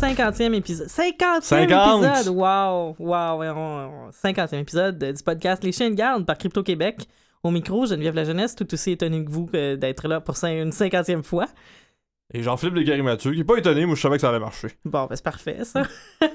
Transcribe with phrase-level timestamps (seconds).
[0.00, 0.86] 50e épisode.
[0.88, 2.04] 50e 50!
[2.04, 2.34] épisode!
[2.36, 2.94] Wow!
[3.00, 3.38] Wow!
[3.38, 7.08] ouais, on- on- 50e épisode du podcast Les Chiens de garde par Crypto Québec.
[7.42, 10.70] Au micro, Geneviève La Jeunesse, tout aussi étonné que vous euh, d'être là pour une
[10.70, 11.46] 50e fois.
[12.32, 14.68] Et Jean-Philippe Légaré-Mathieu, qui est pas étonné, moi je savais que ça allait marcher.
[14.84, 15.82] Bon, ben c'est parfait, ça.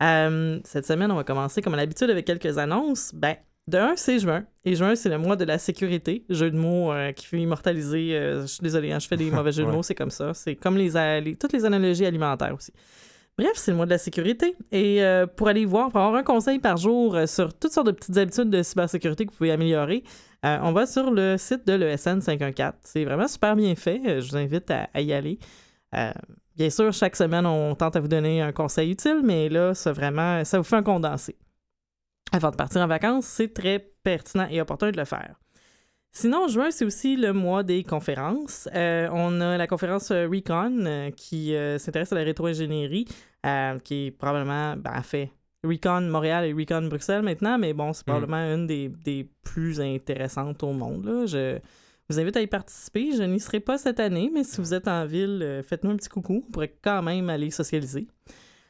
[0.00, 3.10] Euh, cette semaine, on va commencer comme à l'habitude avec quelques annonces.
[3.12, 3.34] Ben,
[3.68, 4.44] de un, c'est juin.
[4.64, 6.24] Et juin, c'est le mois de la sécurité.
[6.28, 8.16] Jeu de mots euh, qui fait immortaliser.
[8.16, 10.34] euh, je suis désolée, hein, je fais des mauvais jeux de mots, c'est comme ça.
[10.34, 12.72] C'est comme les, toutes les analogies alimentaires aussi.
[13.36, 14.56] Bref, c'est le mois de la sécurité.
[14.72, 17.92] Et euh, pour aller voir, pour avoir un conseil par jour sur toutes sortes de
[17.92, 20.02] petites habitudes de cybersécurité que vous pouvez améliorer,
[20.42, 22.74] on va sur le site de l'ESN 514.
[22.82, 24.20] C'est vraiment super bien fait.
[24.20, 25.38] Je vous invite à, à y aller.
[26.56, 29.92] Bien sûr, chaque semaine, on tente à vous donner un conseil utile, mais là, ça
[29.92, 31.36] vraiment, ça vous fait un condensé.
[32.32, 35.36] Avant de partir en vacances, c'est très pertinent et opportun de le faire.
[36.12, 38.68] Sinon, juin, c'est aussi le mois des conférences.
[38.74, 43.04] Euh, on a la conférence euh, Recon euh, qui euh, s'intéresse à la rétro-ingénierie,
[43.84, 45.30] qui est probablement, ben, en fait,
[45.64, 48.10] Recon Montréal et Recon Bruxelles maintenant, mais bon, c'est Mm.
[48.10, 51.04] probablement une des, des plus intéressantes au monde.
[51.04, 51.26] Là.
[51.26, 51.58] Je
[52.08, 53.12] vous invite à y participer.
[53.16, 56.08] Je n'y serai pas cette année, mais si vous êtes en ville, faites-nous un petit
[56.08, 56.44] coucou.
[56.48, 58.06] On pourrait quand même aller socialiser.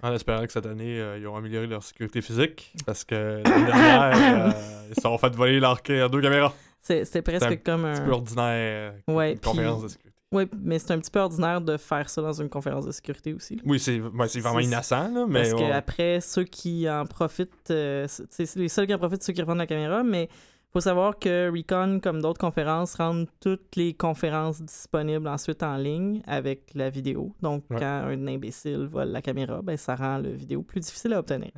[0.03, 3.67] En espérant que cette année, euh, ils ont amélioré leur sécurité physique, parce que l'année
[3.67, 4.51] dernière, euh,
[4.91, 6.53] ils se sont fait voler leur deux caméras.
[6.81, 8.05] C'est- C'était presque C'est un comme Un petit un.
[8.05, 10.15] peu ordinaire, euh, Ouais, une conférence de sécurité.
[10.31, 13.33] Oui, mais c'est un petit peu ordinaire de faire ça dans une conférence de sécurité
[13.33, 13.57] aussi.
[13.57, 13.63] là.
[13.65, 15.41] Oui, c'est ouais, c'est vraiment C'est- innocent, là, mais...
[15.41, 15.73] Parce que ouais.
[15.73, 19.41] après, ceux qui en profitent, euh, c'est c'est les seuls qui en profitent, ceux qui
[19.41, 20.29] revendent la caméra, mais
[20.73, 26.23] faut savoir que Recon, comme d'autres conférences, rendent toutes les conférences disponibles ensuite en ligne
[26.27, 27.35] avec la vidéo.
[27.41, 27.79] Donc, Ouais.
[27.79, 31.51] quand un imbécile vole la caméra, ben, ça rend la vidéo plus difficile à obtenir.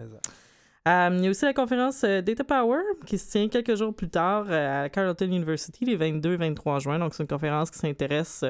[0.88, 3.94] Euh, il y a aussi la conférence euh, Data Power qui se tient quelques jours
[3.94, 6.98] plus tard euh, à Carleton University les 22 et 23 juin.
[6.98, 8.44] Donc, c'est une conférence qui s'intéresse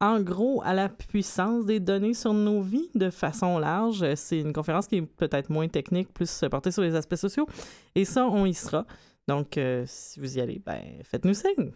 [0.00, 4.04] en gros à la puissance des données sur nos vies de façon large.
[4.16, 7.46] C'est une conférence qui est peut-être moins technique, plus portée sur les aspects sociaux.
[7.94, 8.84] Et ça, on y sera.
[9.28, 11.72] Donc, euh, si vous y allez, ben, faites-nous signe.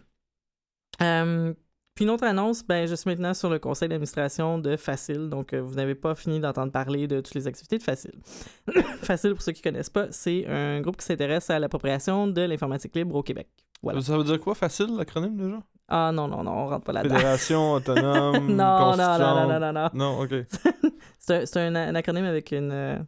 [1.01, 1.53] Euh,
[1.95, 5.53] puis une autre annonce, ben, je suis maintenant sur le conseil d'administration de Facile, donc
[5.53, 8.19] euh, vous n'avez pas fini d'entendre parler de toutes les activités de Facile.
[9.01, 12.41] Facile, pour ceux qui ne connaissent pas, c'est un groupe qui s'intéresse à l'appropriation de
[12.41, 13.47] l'informatique libre au Québec.
[13.81, 14.01] Voilà.
[14.01, 15.59] Ça veut dire quoi, facile, l'acronyme, déjà?
[15.87, 17.15] Ah non, non, non, on rentre pas là-dedans.
[17.15, 19.89] Fédération autonome, non, non, non, non, non, non, non.
[19.93, 20.33] Non, OK.
[21.19, 23.05] C'est un, c'est un, un acronyme avec une...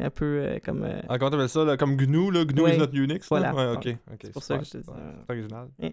[0.00, 0.84] un peu euh, comme...
[0.84, 2.44] euh, Ah, comment t'appelles ça, là, comme GNU, là?
[2.44, 2.76] GNU Ouais.
[2.76, 3.38] is not Unix, là?
[3.52, 3.54] Voilà.
[3.54, 4.18] Ouais, OK, OK.
[4.22, 5.68] C'est pour ça que je te dis, euh, C'est original.
[5.80, 5.88] Non,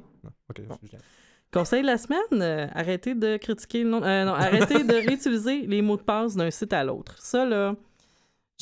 [0.50, 0.78] OK, Bon.
[0.84, 1.00] je viens.
[1.52, 4.00] Conseil de la semaine, euh, arrêtez de critiquer le nom...
[4.02, 7.16] non, arrêtez de réutiliser les mots de passe d'un site à l'autre.
[7.20, 7.76] Ça, là,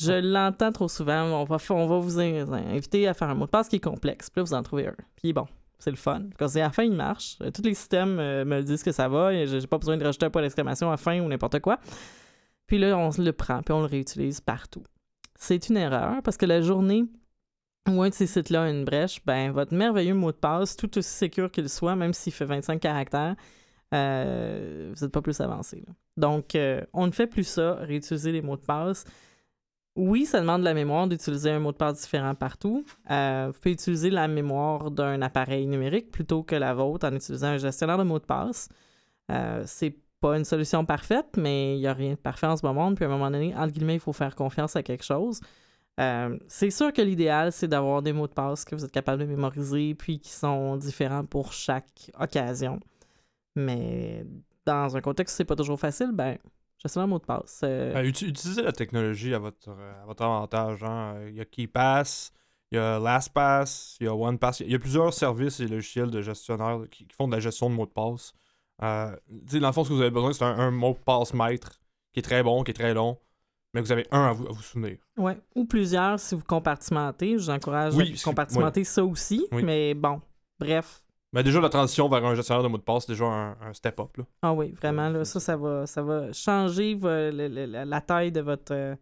[0.00, 1.22] je l'entends trop souvent.
[1.24, 3.80] On va, on va vous in- inviter à faire un mot de passe qui est
[3.84, 4.30] complexe.
[4.30, 4.94] Puis là, vous en trouvez un.
[5.16, 5.46] Puis bon,
[5.78, 6.22] c'est le fun.
[6.38, 7.36] Parce qu'à la fin, il marche.
[7.52, 9.32] Tous les systèmes me disent que ça va.
[9.34, 11.78] et J'ai pas besoin de rajouter un point d'exclamation à la fin ou n'importe quoi.
[12.66, 14.82] Puis là, on le prend, puis on le réutilise partout.
[15.38, 17.04] C'est une erreur parce que la journée
[17.88, 20.96] où un de ces sites-là a une brèche, ben, votre merveilleux mot de passe, tout
[20.96, 23.36] aussi sécure qu'il soit, même s'il fait 25 caractères,
[23.92, 25.84] euh, vous n'êtes pas plus avancé.
[26.16, 29.04] Donc, euh, on ne fait plus ça, réutiliser les mots de passe.
[29.96, 32.84] Oui, ça demande de la mémoire d'utiliser un mot de passe différent partout.
[33.10, 37.48] Euh, vous pouvez utiliser la mémoire d'un appareil numérique plutôt que la vôtre en utilisant
[37.48, 38.68] un gestionnaire de mots de passe.
[39.66, 42.94] C'est pas une solution parfaite, mais il n'y a rien de parfait en ce moment.
[42.94, 45.40] Puis à un moment donné, entre guillemets, il faut faire confiance à quelque chose.
[46.00, 49.20] Euh, c'est sûr que l'idéal, c'est d'avoir des mots de passe que vous êtes capable
[49.22, 52.80] de mémoriser, puis qui sont différents pour chaque occasion.
[53.54, 54.24] Mais
[54.66, 56.38] dans un contexte où c'est pas toujours facile, ben,
[56.82, 57.60] gestionnaire de mot de passe.
[57.62, 60.82] euh, uti- utilisez la technologie à votre, euh, avantage.
[60.82, 61.16] hein.
[61.28, 62.32] Il y a KeyPass,
[62.72, 64.60] il y a LastPass, il y a OnePass.
[64.60, 67.70] Il y a plusieurs services et logiciels de gestionnaire qui, qui font de la gestion
[67.70, 68.32] de mots de passe.
[68.82, 69.14] Euh,
[69.60, 71.78] dans le fond, ce que vous avez besoin, c'est un, un mot de passe maître
[72.12, 73.18] qui est très bon, qui est très long,
[73.72, 74.98] mais vous avez un à vous, à vous souvenir.
[75.16, 77.32] Ouais, ou plusieurs si vous compartimentez.
[77.38, 79.46] Je vous encourage Oui, à compartimenter ça aussi.
[79.52, 79.62] Oui.
[79.62, 80.20] Mais bon,
[80.58, 81.02] bref.
[81.32, 83.72] Mais déjà, la transition vers un gestionnaire de mots de passe, c'est déjà un, un
[83.72, 84.10] step-up.
[84.42, 88.00] Ah oui, vraiment, là, ça, ça va, ça va changer vo- le- le- la, la
[88.00, 88.96] taille de votre.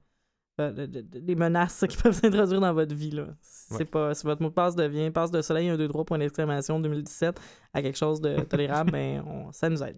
[0.60, 3.10] Euh, euh, menaces qui peuvent s'introduire dans votre vie.
[3.10, 3.26] Là.
[3.40, 3.78] Si, Ouais.
[3.78, 6.18] c'est pas, si votre mot de passe devient passe de soleil 1, 2, 3, point
[6.18, 7.40] d'exclamation 2017
[7.72, 9.96] à quelque chose de tolérable, ben, on- ça nous aide.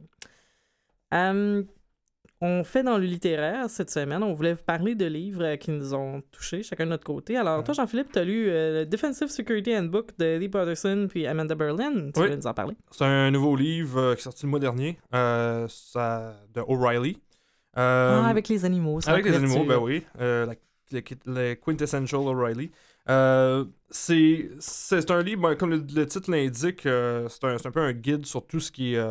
[2.40, 4.22] On fait dans le littéraire cette semaine.
[4.22, 7.36] On voulait vous parler de livres euh, qui nous ont touchés, chacun de notre côté.
[7.38, 7.64] Alors, Ouais.
[7.64, 11.92] toi, Jean-Philippe, tu as lu euh, Defensive Security Handbook de Lee Patterson puis Amanda Berlin.
[11.92, 12.26] Tu Oui.
[12.26, 12.76] voulais nous en parler?
[12.90, 17.18] C'est un nouveau livre euh, qui est sorti le mois dernier euh, ça, de O'Reilly.
[17.76, 19.00] Euh, ah, avec les animaux.
[19.06, 20.04] la Avec les animaux, ben oui.
[20.20, 20.54] Euh, la-
[20.92, 22.70] le, le Quintessential O'Reilly.
[23.08, 27.92] Euh, c'est un livre, ben, comme le, le titre l'indique, c'est un, un peu un
[27.92, 29.02] guide sur tout ce qui est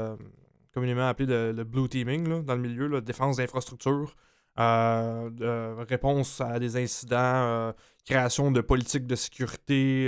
[0.74, 4.16] communément appelé le, le blue teaming là, dans le milieu, la défense d'infrastructure.
[4.60, 5.30] euh,
[5.90, 7.72] réponse à des incidents, euh,
[8.06, 10.08] création de politiques de sécurité.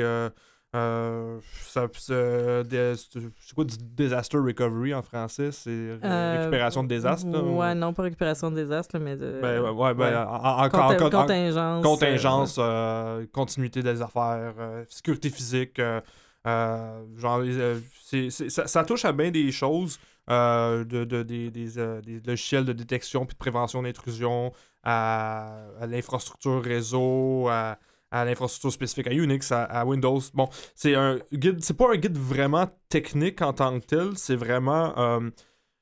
[0.75, 5.51] Euh, ça- c'est quoi du disaster recovery en français?
[5.51, 9.39] C'est Euh, récupération de désastre là, ou- Ouais, non, pas récupération de désastre, mais de.
[9.41, 10.15] Ben, ouais, ouais, ben, ouais.
[10.15, 11.83] en- en- en- Contin- en- en- contingence.
[11.85, 14.53] contingence, euh, continuité des affaires,
[14.89, 15.79] sécurité physique.
[18.49, 21.67] ça, ça touche à bien des choses, de, de- des, des,
[22.03, 24.51] des logiciels de détection puis de prévention d'intrusion,
[24.83, 27.77] à, à l'infrastructure réseau, à,
[28.11, 30.19] à l'infrastructure spécifique à Unix, à, Windows.
[30.33, 34.35] Bon, c'est un guide, c'est pas un guide vraiment technique en tant que tel, c'est
[34.35, 35.29] vraiment, euh,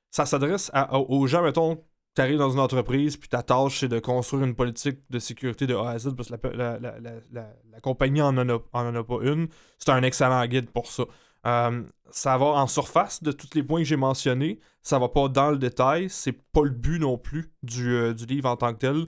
[0.10, 1.84] ça s'adresse aux gens, mettons,
[2.16, 5.66] tu arrives dans une entreprise, puis ta tâche, c'est de construire une politique de sécurité
[5.66, 8.60] de A à Z, parce que la, la- la- la- compagnie en en a,
[9.04, 9.48] pas une.
[9.80, 11.06] C'est un excellent guide pour ça.
[11.46, 11.82] Euh,
[12.12, 14.60] ça va en surface de tous les points que j'ai mentionnés.
[14.84, 16.08] Ça va pas dans le détail.
[16.10, 19.08] C'est pas le but non plus du, euh, du livre en tant que tel.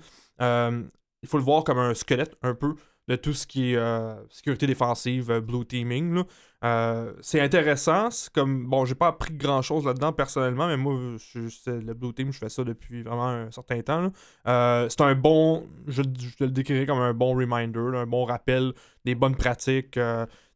[1.22, 2.76] Il faut le voir comme un squelette un peu
[3.08, 6.24] de tout ce qui est euh, sécurité défensive, euh, blue teaming.
[6.64, 8.10] Euh, c'est intéressant.
[8.10, 12.32] C'est comme bon, j'ai pas appris grand chose là-dedans personnellement, mais moi, le blue team,
[12.32, 14.12] je fais ça depuis vraiment un certain temps.
[14.46, 18.74] c'est un bon, je, je le décrirais comme un bon reminder, un bon rappel
[19.04, 20.00] des bonnes pratiques,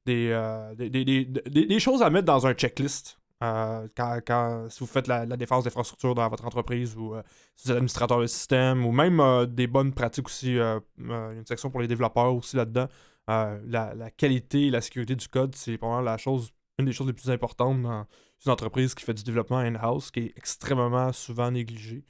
[0.07, 3.18] des, des- des- des- des choses à mettre dans un checklist.
[3.41, 7.23] Euh, quand, quand- si vous faites la, la défense d'infrastructure dans votre entreprise ou euh,
[7.55, 11.69] si vous êtes administrateur de système ou même euh, des bonnes pratiques aussi, une section
[11.69, 12.87] pour les développeurs aussi là-dedans.
[13.27, 17.05] La, la qualité et la sécurité du code, c'est probablement la chose, une des choses
[17.07, 18.07] les plus importantes dans
[18.43, 22.03] une entreprise qui fait du développement in-house, qui est extrêmement souvent négligée,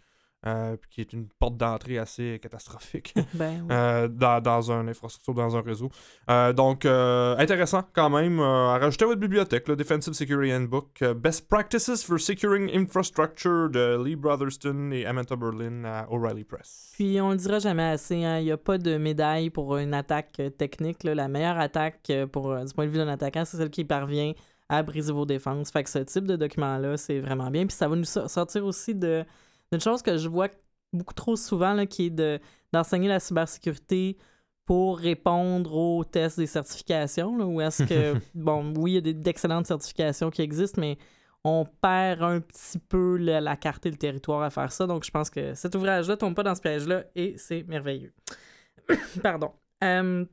[0.46, 3.68] euh, puis qui est une porte d'entrée assez catastrophique Ben, oui.
[3.72, 5.90] euh, dans, dans une infrastructure, dans un réseau.
[6.30, 11.48] Euh, donc, intéressant quand même à rajouter à votre bibliothèque, le Defensive Security Handbook, Best
[11.50, 16.92] Practices for Securing Infrastructure de Lee Brotherston et Amanda Berlin à O'Reilly Press.
[16.96, 19.94] Puis on le dira jamais assez, hein, il n'y a pas de médaille pour une
[19.94, 21.04] attaque technique.
[21.04, 21.16] là.
[21.16, 24.34] La meilleure attaque pour, du point de vue d'un attaquant, c'est celle qui parvient
[24.70, 25.72] à briser vos défenses.
[25.72, 27.66] Fait que ce type de document-là, c'est vraiment bien.
[27.66, 29.26] Puis ça va nous so- sortir aussi de
[29.72, 30.50] d'une chose que je vois
[30.94, 32.40] beaucoup trop souvent, là, qui est de,
[32.74, 34.18] d'enseigner la cybersécurité
[34.66, 37.38] pour répondre aux tests des certifications.
[37.38, 40.98] Là, où est-ce que, bon, oui, il y a des- d'excellentes certifications qui existent, mais
[41.44, 44.86] on perd un petit peu la carte et le territoire à faire ça.
[44.88, 48.14] Donc, je pense que cet ouvrage-là tombe pas dans ce piège-là et c'est merveilleux.
[49.24, 49.54] Pardon.
[49.84, 50.26] Euh,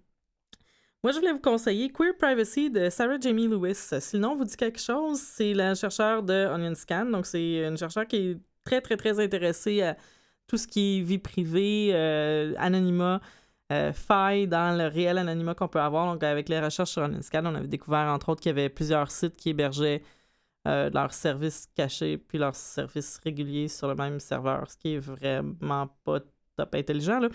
[1.02, 3.76] moi, je voulais vous conseiller Queer Privacy de Sarah Jamie Lewis.
[4.00, 7.06] Si le nom vous dit quelque chose, c'est la chercheure de Onion Scan.
[7.06, 9.96] Donc, c'est une chercheure qui est très, très, très intéressée à
[10.46, 13.20] tout ce qui est vie privée, euh, anonymat,
[13.72, 16.12] euh, faille dans le réel anonymat qu'on peut avoir.
[16.12, 18.68] Donc, avec les recherches sur Onion Scan, on avait découvert, entre autres, qu'il y avait
[18.68, 20.02] plusieurs sites qui hébergeaient
[20.68, 24.98] euh, leurs services cachés puis leurs services réguliers sur le même serveur, ce qui est
[24.98, 26.20] vraiment pas
[26.56, 27.20] top intelligent.
[27.20, 27.28] Là.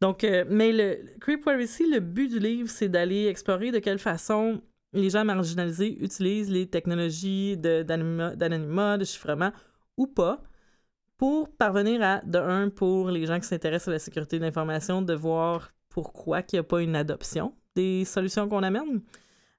[0.00, 3.98] Donc, euh, mais le Creep Privacy, le but du livre, c'est d'aller explorer de quelle
[3.98, 4.60] façon
[4.92, 9.52] les gens marginalisés utilisent les technologies d'anonymat, de chiffrement
[9.96, 10.42] ou pas
[11.16, 15.02] pour parvenir à, de un, pour les gens qui s'intéressent à la sécurité de l'information,
[15.02, 19.02] de voir pourquoi il n'y a pas une adoption des solutions qu'on amène.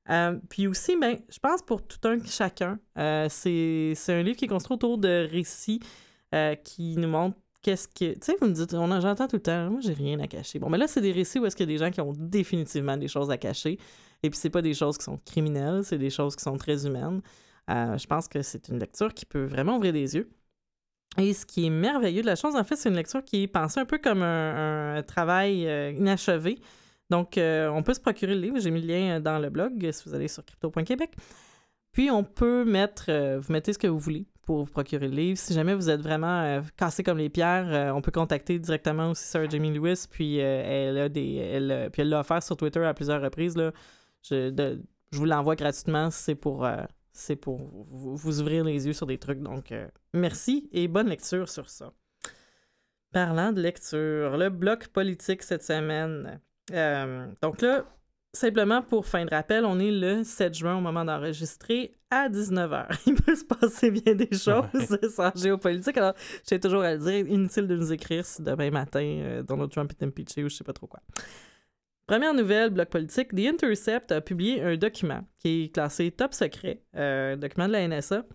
[0.09, 4.45] Euh, puis aussi, ben, je pense pour tout un chacun, euh, c'est un livre qui
[4.45, 5.79] est construit autour de récits
[6.33, 8.13] euh, qui nous montrent qu'est-ce que.
[8.13, 10.27] Tu sais, vous me dites, on en- j'entends tout le temps, moi j'ai rien à
[10.27, 10.59] cacher.
[10.59, 12.13] Bon, mais là, c'est des récits où est-ce qu'il y a des gens qui ont
[12.15, 13.79] définitivement des choses à cacher.
[14.21, 16.85] Et puis, c'est pas des choses qui sont criminelles, c'est des choses qui sont très
[16.85, 17.21] humaines.
[17.67, 20.29] Je pense que c'est une lecture qui peut vraiment ouvrir des yeux.
[21.17, 23.47] Et ce qui est merveilleux de la chose, en fait, c'est une lecture qui est
[23.47, 26.59] pensée un peu comme un, travail euh, inachevé.
[27.09, 28.59] Donc, euh, on peut se procurer le livre.
[28.59, 31.12] J'ai mis le lien euh, dans le blog si vous allez sur crypto.québec.
[31.93, 35.38] Puis, on peut mettre, vous mettez ce que vous voulez pour vous procurer le livre.
[35.38, 39.47] Si jamais vous êtes vraiment cassé comme les pierres, on peut contacter directement aussi Sarah
[39.47, 40.05] Jamie Lewis.
[40.12, 43.55] Puis, elle a des, elle, puis elle l'a offert sur Twitter à plusieurs reprises.
[43.55, 43.71] Là.
[44.29, 44.77] Je,
[45.13, 46.12] je vous l'envoie gratuitement.
[46.12, 46.67] C'est pour,
[47.15, 49.39] c'est pour vous, vous ouvrir les yeux sur des trucs.
[49.39, 51.93] Donc, euh, merci et bonne lecture sur ça.
[53.12, 56.41] Parlant de lecture, le bloc politique cette semaine.
[56.72, 57.86] Euh, donc là,
[58.34, 62.88] simplement pour fin de rappel, on est le 7 juin au moment d'enregistrer à 19h.
[63.07, 65.98] Il peut se passer bien des choses sans géopolitique.
[65.98, 66.13] Alors,
[66.48, 69.93] j'ai toujours à le dire, inutile de nous écrire si demain matin euh, Donald Trump
[69.98, 71.00] est impeaché ou je sais pas trop quoi.
[72.07, 76.83] Première nouvelle, bloc politique, The Intercept a publié un document qui est classé top secret,
[76.95, 78.25] euh, document de la NSA,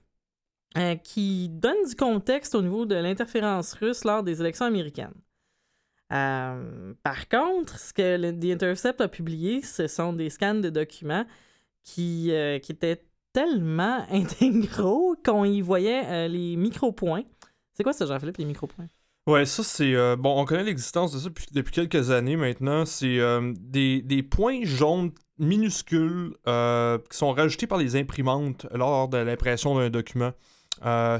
[0.76, 5.14] euh, qui donne du contexte au niveau de l'interférence russe lors des élections américaines.
[6.12, 11.24] Euh, par contre, ce que The Intercept a publié, ce sont des scans de documents
[11.84, 17.22] qui, qui étaient tellement intégraux qu'on y voyait les micro-points.
[17.74, 18.88] C'est quoi ça, Jean-Philippe, les micro-points?
[19.30, 19.94] Ouais, ça c'est.
[19.94, 22.84] euh, bon, on connaît l'existence de ça depuis, quelques années maintenant.
[22.84, 29.18] C'est euh, des, points jaunes minuscules euh, qui sont rajoutés par les imprimantes lors de
[29.18, 30.32] l'impression d'un document.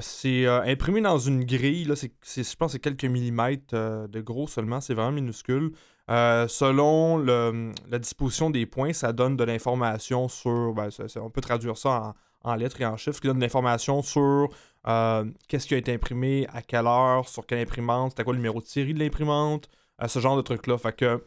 [0.01, 3.77] C'est imprimé dans une grille, là, c'est, je pense c'est quelques millimètres
[4.09, 5.71] de gros seulement, c'est vraiment minuscule.
[6.09, 10.75] Selon la disposition des points, ça donne de l'information sur.
[10.75, 10.89] ben,
[11.23, 14.49] on peut traduire ça en, en lettres et en chiffres, qui donne de l'information sur
[14.89, 18.39] euh, qu'est-ce qui a été imprimé, à quelle heure, sur quelle imprimante, c'était quoi le
[18.39, 19.69] numéro de série de l'imprimante,
[20.03, 20.79] euh, ce genre de trucs-là.
[20.79, 21.23] Fait que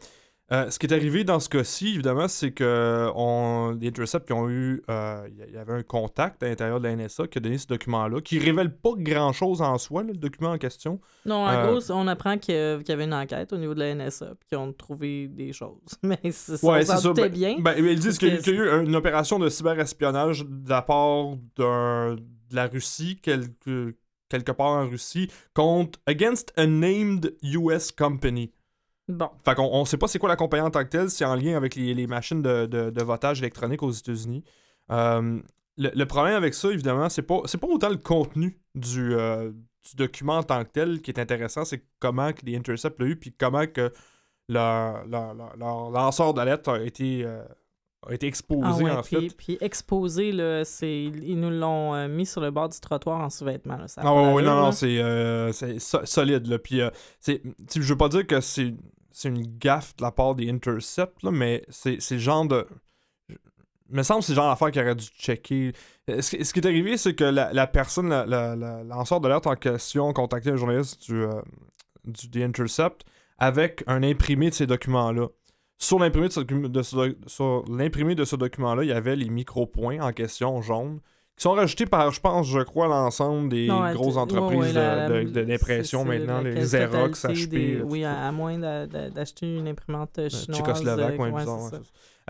[0.52, 4.34] euh, ce qui est arrivé dans ce cas-ci, évidemment, c'est que on, les Intercept qui
[4.34, 7.56] ont eu, il y- avait un contact à l'intérieur de la NSA qui a donné
[7.56, 11.00] ce document-là, qui révèle pas grand-chose en soi, là, le document en question.
[11.24, 14.34] Non, en gros, on apprend qu'il y avait une enquête au niveau de la NSA,
[14.38, 15.78] puis qu'ils ont trouvé des choses.
[16.02, 17.00] Mais c'est ça, Ouais, ça.
[17.14, 17.56] Ben- bien.
[17.60, 22.16] ben, ils disent qu'il y a eu une opération de cyberespionnage de la part d'un-
[22.54, 23.96] de la Russie, quelque,
[24.28, 28.52] quelque part en Russie, contre against a named US company.
[29.08, 31.24] Bon, Fait qu'on on sait pas c'est quoi la compagnie en tant que telle, c'est
[31.26, 34.42] en lien avec les, les machines de, de- de votage électronique aux États-Unis.
[34.90, 35.40] Euh,
[35.76, 39.50] le, le problème avec ça, évidemment, c'est pas, c'est pas autant le contenu du, euh,
[39.50, 43.06] du document en tant que tel qui est intéressant, c'est comment que les Intercepts l'ont
[43.06, 43.92] eu, puis comment que
[44.48, 47.44] leur, leur, leur- leur lanceur d'alerte a été, euh,
[48.08, 49.36] a été exposé, Ah ouais, en puis, fait.
[49.36, 53.30] puis exposé, là, c'est, ils nous l'ont euh, mis sur le bord du trottoir en
[53.30, 53.78] sous-vêtements.
[53.98, 56.58] Ah ouais, non, non, c'est euh, so- solide, là.
[56.58, 57.42] Puis, euh, c'est,
[57.74, 58.74] je veux pas dire que c'est,
[59.12, 62.66] c'est une gaffe de la part des Intercepts, là, mais c'est, c'est le genre de...
[63.90, 65.72] Il me semble que c'est le genre d'affaire qu'il aurait dû checker.
[66.08, 69.20] Ce, qui- ce qui est arrivé, c'est que la, la personne, la, la, la- lanceur
[69.20, 71.40] d'alerte en question, a contacté un journaliste du, euh,
[72.04, 73.02] du The Intercept
[73.38, 75.28] avec un imprimé de ces documents-là.
[75.78, 78.92] Sur l'imprimé de ce, docu- de ce doc- sur l'imprimé de ce document-là, il y
[78.92, 81.00] avait les micro-points en question jaunes
[81.36, 85.08] qui sont rajoutés par, je pense, je crois, l'ensemble des Non, grosses entreprises ouais, la-
[85.08, 85.24] de-
[86.04, 87.46] maintenant, les Xerox, HP.
[87.48, 90.56] des- oui, à, à moins d'a- d'a- d'acheter une imprimante euh, chinoise.
[90.58, 91.70] Tchécoslovaque, euh, bizarre, ça.
[91.70, 91.80] ça.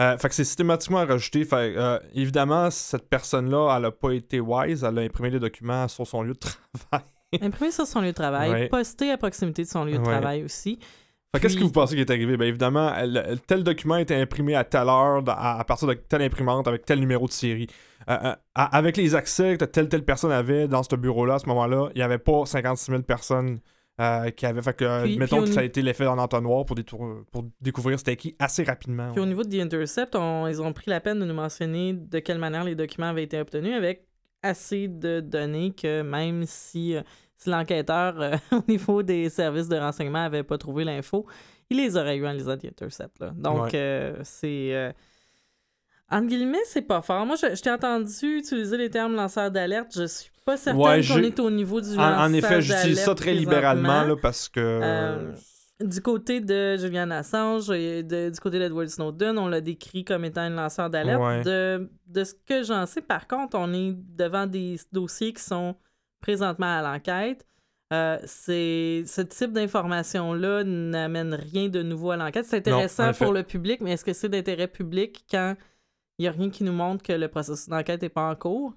[0.00, 1.44] Euh, fait que c'est systématiquement rajouté.
[1.44, 4.82] Fait, euh, évidemment, cette personne-là, elle a pas été wise.
[4.82, 6.38] Elle a imprimé les documents sur son lieu de
[6.88, 7.06] travail.
[7.42, 10.78] Imprimé sur son lieu de travail, posté à proximité de son lieu de travail aussi.
[11.40, 12.36] Qu'est-ce que vous pensez qui est arrivé?
[12.36, 16.22] Ben évidemment, elle- tel document était imprimé à telle heure, à, à partir de telle
[16.22, 17.66] imprimante, avec tel numéro de série.
[18.08, 21.38] Euh, euh, à- avec les accès que telle telle personne avait dans ce bureau-là, à
[21.38, 23.58] ce moment-là, il n'y avait pas 56 000 personnes
[24.00, 24.60] euh, qui avaient.
[24.60, 27.44] Fait que, Puis- mettons puis que ça a été l'effet en entonnoir pour, détour- pour
[27.60, 29.10] découvrir c'était qui assez rapidement.
[29.12, 31.92] Puis au niveau de The Intercept, on- ils ont pris la peine de nous mentionner
[31.94, 34.04] de quelle manière les documents avaient été obtenus avec
[34.42, 36.96] assez de données que même si,
[37.44, 41.26] si l'enquêteur euh, au niveau des services de renseignement avait pas trouvé l'info,
[41.70, 43.20] il les aurait eu en lisant The Intercept.
[43.20, 43.32] là.
[43.36, 43.70] Donc Ouais.
[43.74, 44.74] euh, c'est...
[44.74, 44.92] euh,
[46.10, 47.24] entre guillemets, c'est pas fort.
[47.26, 49.92] Moi, je, je t'ai entendu utiliser les termes lanceur d'alerte.
[49.96, 53.14] Je suis pas certaine Ouais, qu'on est au niveau du En, en effet, j'utilise ça
[53.14, 54.60] très libéralement là, parce que.
[54.60, 55.32] Euh,
[55.80, 60.24] Du côté de Julian Assange, et de- du côté d'Edward Snowden, on l'a décrit comme
[60.24, 61.20] étant un lanceur d'alerte.
[61.20, 61.42] Ouais.
[61.42, 65.74] De, de ce que j'en sais, par contre, on est devant des dossiers qui sont
[66.24, 67.46] présentement à l'enquête.
[67.92, 72.46] Euh, ce type d'information-là n'amène rien de nouveau à l'enquête.
[72.46, 75.54] C'est intéressant pour le public, mais est-ce que c'est d'intérêt public quand
[76.18, 78.72] il n'y a rien qui nous montre que le processus d'enquête n'est pas en cours?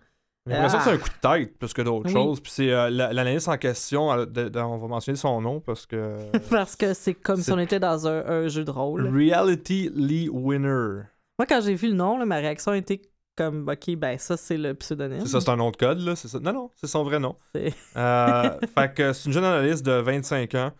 [0.45, 0.93] J'ai l'impression que c'est Ah.
[0.93, 2.13] un coup de tête plus que d'autres Oui.
[2.13, 2.39] choses.
[2.41, 5.85] Puis c'est euh, l'analyste en question, elle- de- de- on va mentionner son nom parce
[5.85, 6.15] que.
[6.49, 9.07] Parce que c'est comme si on était dans un, un jeu de rôle.
[9.07, 11.03] Reality Lee Winner.
[11.39, 13.01] Moi, quand j'ai vu le nom, là, ma réaction a été
[13.37, 15.21] comme, OK, ben ça, c'est le pseudonyme.
[15.21, 16.15] C'est ça, c'est un nom de code, là.
[16.15, 16.39] C'est ça.
[16.39, 17.35] Non, non, c'est son vrai nom.
[17.53, 20.71] C'est- Euh, fait que c'est une jeune analyste de 25 ans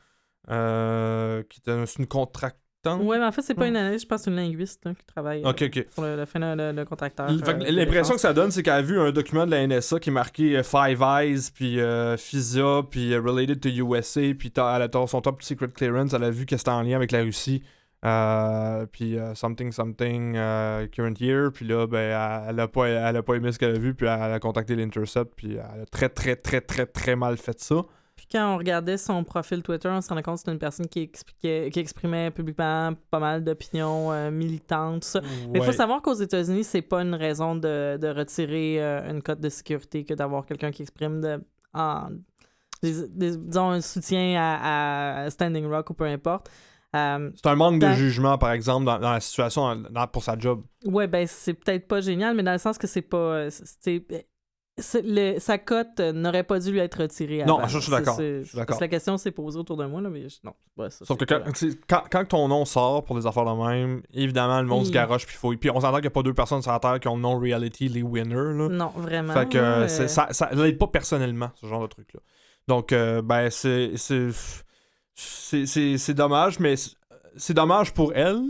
[0.50, 2.62] euh, qui est une contractante.
[3.02, 4.94] Ouais, mais en fait, c'est pas une analyste, je pense que c'est une linguiste là,
[4.94, 5.88] qui travaille euh, Ok, ok.
[5.94, 7.30] pour le, le, fait- le, le contracteur.
[7.30, 9.68] Fait que euh, L'impression que ça donne, c'est qu'elle a vu un document de la
[9.68, 14.22] NSA qui est marqué euh, Five Eyes, puis euh, FISA, puis euh, Related to USA,
[14.38, 16.96] puis ta- elle a son top secret clearance, elle a vu que c'était en lien
[16.96, 17.62] avec la Russie,
[18.08, 22.88] euh, puis euh, something something euh, current year, puis là, ben, elle, elle a pas,
[22.88, 25.82] elle a pas aimé ce qu'elle a vu, puis elle a contacté l'Intercept, puis elle
[25.82, 27.84] a très, très, très, très, très mal fait ça.
[28.16, 30.88] Puis quand on regardait son profil Twitter, on se rendait compte que c'était une personne
[30.88, 35.22] qui, expliquait, qui exprimait publiquement pas mal d'opinions euh, militantes, tout ça.
[35.52, 39.40] Mais il faut savoir qu'aux États-Unis, c'est pas une raison de, de retirer une cote
[39.40, 41.40] de sécurité que d'avoir quelqu'un qui exprime de,
[41.76, 42.08] en,
[42.82, 46.50] des- des- disons un soutien à, à Standing Rock ou peu importe.
[46.98, 50.38] Euh, C'est un manque de jugement, par exemple, dans, dans la situation dans- pour sa
[50.38, 50.64] job.
[50.86, 53.18] Ouais, ben c'est peut-être pas génial, mais dans le sens que c'est pas.
[53.18, 54.04] euh, c'est-
[54.80, 57.44] c'est- le- sa cote euh, n'aurait pas dû lui être retirée.
[57.46, 57.68] Non, avant.
[57.68, 58.78] je suis C'est- d'accord, c'est- je suis d'accord.
[58.80, 60.54] La question s'est posée autour de moi, là, mais je- non.
[60.78, 61.42] ouais, ça, Sauf que quand,
[61.88, 64.94] quand, quand ton nom sort pour des affaires de même, évidemment, le monde se Oui.
[64.94, 65.58] garoche puis fouille.
[65.58, 67.22] Puis on s'entend qu'il n'y a pas deux personnes sur la Terre qui ont le
[67.24, 68.36] nom reality, les winners.
[68.36, 68.70] Là.
[68.70, 69.34] Non, vraiment.
[69.34, 72.20] Fait que euh, euh, ça, ça l'aide pas personnellement, ce genre de truc-là.
[72.68, 73.98] Donc, euh, ben, c'est.
[75.22, 76.76] C'est- dommage, mais
[77.36, 78.42] c'est- dommage pour elle,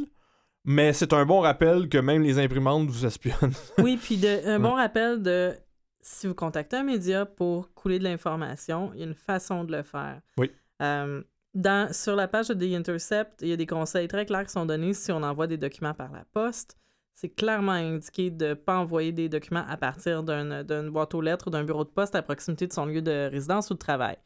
[0.65, 3.53] mais c'est un bon rappel que même les imprimantes vous espionnent.
[3.79, 5.53] Oui, puis de, un bon rappel de
[6.01, 9.75] si vous contactez un média pour couler de l'information, il y a une façon de
[9.75, 10.21] le faire.
[10.37, 10.51] Oui.
[10.81, 11.21] Euh,
[11.53, 14.51] dans, sur la page de The Intercept, il y a des conseils très clairs qui
[14.51, 16.77] sont donnés si on envoie des documents par la poste.
[17.13, 21.21] C'est clairement indiqué de ne pas envoyer des documents à partir d'un- d'une boîte aux
[21.21, 23.79] lettres ou d'un bureau de poste à proximité de son lieu de résidence ou de
[23.79, 24.17] travail.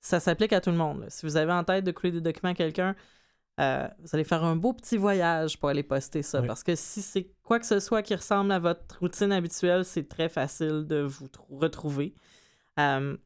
[0.00, 1.00] Ça s'applique à tout le monde.
[1.00, 1.10] là.
[1.10, 2.96] Si vous avez en tête de couler des documents à quelqu'un,
[3.60, 6.40] euh, vous allez faire un beau petit voyage pour aller poster ça.
[6.40, 6.46] Oui.
[6.46, 10.08] Parce que si c'est quoi que ce soit qui ressemble à votre routine habituelle, c'est
[10.08, 12.14] très facile de vous trou- retrouver.
[12.78, 13.16] Euh,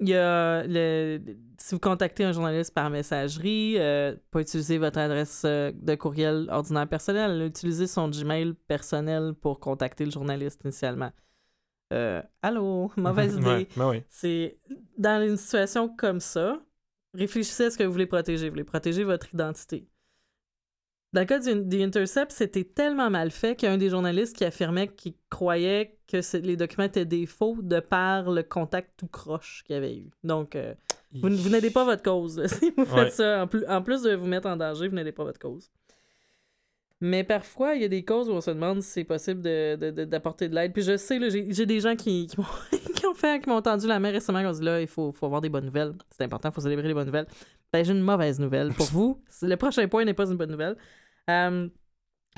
[0.00, 1.20] y a le,
[1.58, 6.48] si vous contactez un journaliste par messagerie, euh, pas utiliser votre adresse euh, de courriel
[6.50, 11.12] ordinaire personnelle, utilisez son Gmail personnel pour contacter le journaliste initialement.
[11.92, 13.46] Euh, allô, mauvaise idée.
[13.46, 14.02] Ouais, ben oui.
[14.08, 14.58] C'est
[14.98, 16.60] dans une situation comme ça,
[17.14, 18.48] réfléchissez à ce que vous voulez protéger.
[18.48, 19.88] Vous voulez protéger votre identité.
[21.12, 24.34] Dans le cas du Intercept, c'était tellement mal fait qu'il y a un des journalistes
[24.34, 29.06] qui affirmait qu'il croyait que les documents étaient des faux de par le contact tout
[29.06, 30.10] croche qu'il y avait eu.
[30.24, 30.74] Donc, euh,
[31.12, 32.38] vous, vous n'aidez pas votre cause.
[32.38, 32.48] là.
[32.48, 35.12] Si vous faites ça, en plus, en plus de vous mettre en danger, vous n'aidez
[35.12, 35.70] pas votre cause.
[37.06, 39.76] Mais parfois, il y a des causes où on se demande si c'est possible de-
[39.76, 40.72] de- de- d'apporter de, l'aide.
[40.72, 42.46] Puis je sais, j'ai des gens qui, qui m'ont
[43.14, 45.40] fait, qui m'ont tendu la main récemment, qui ont dit là, il faut, faut avoir
[45.42, 45.92] des bonnes nouvelles.
[46.16, 47.26] C'est important, il faut célébrer les bonnes nouvelles.
[47.72, 49.20] Ben, j'ai une mauvaise nouvelle pour vous.
[49.42, 50.76] Le prochain point n'est pas une bonne nouvelle.
[51.28, 51.68] Euh,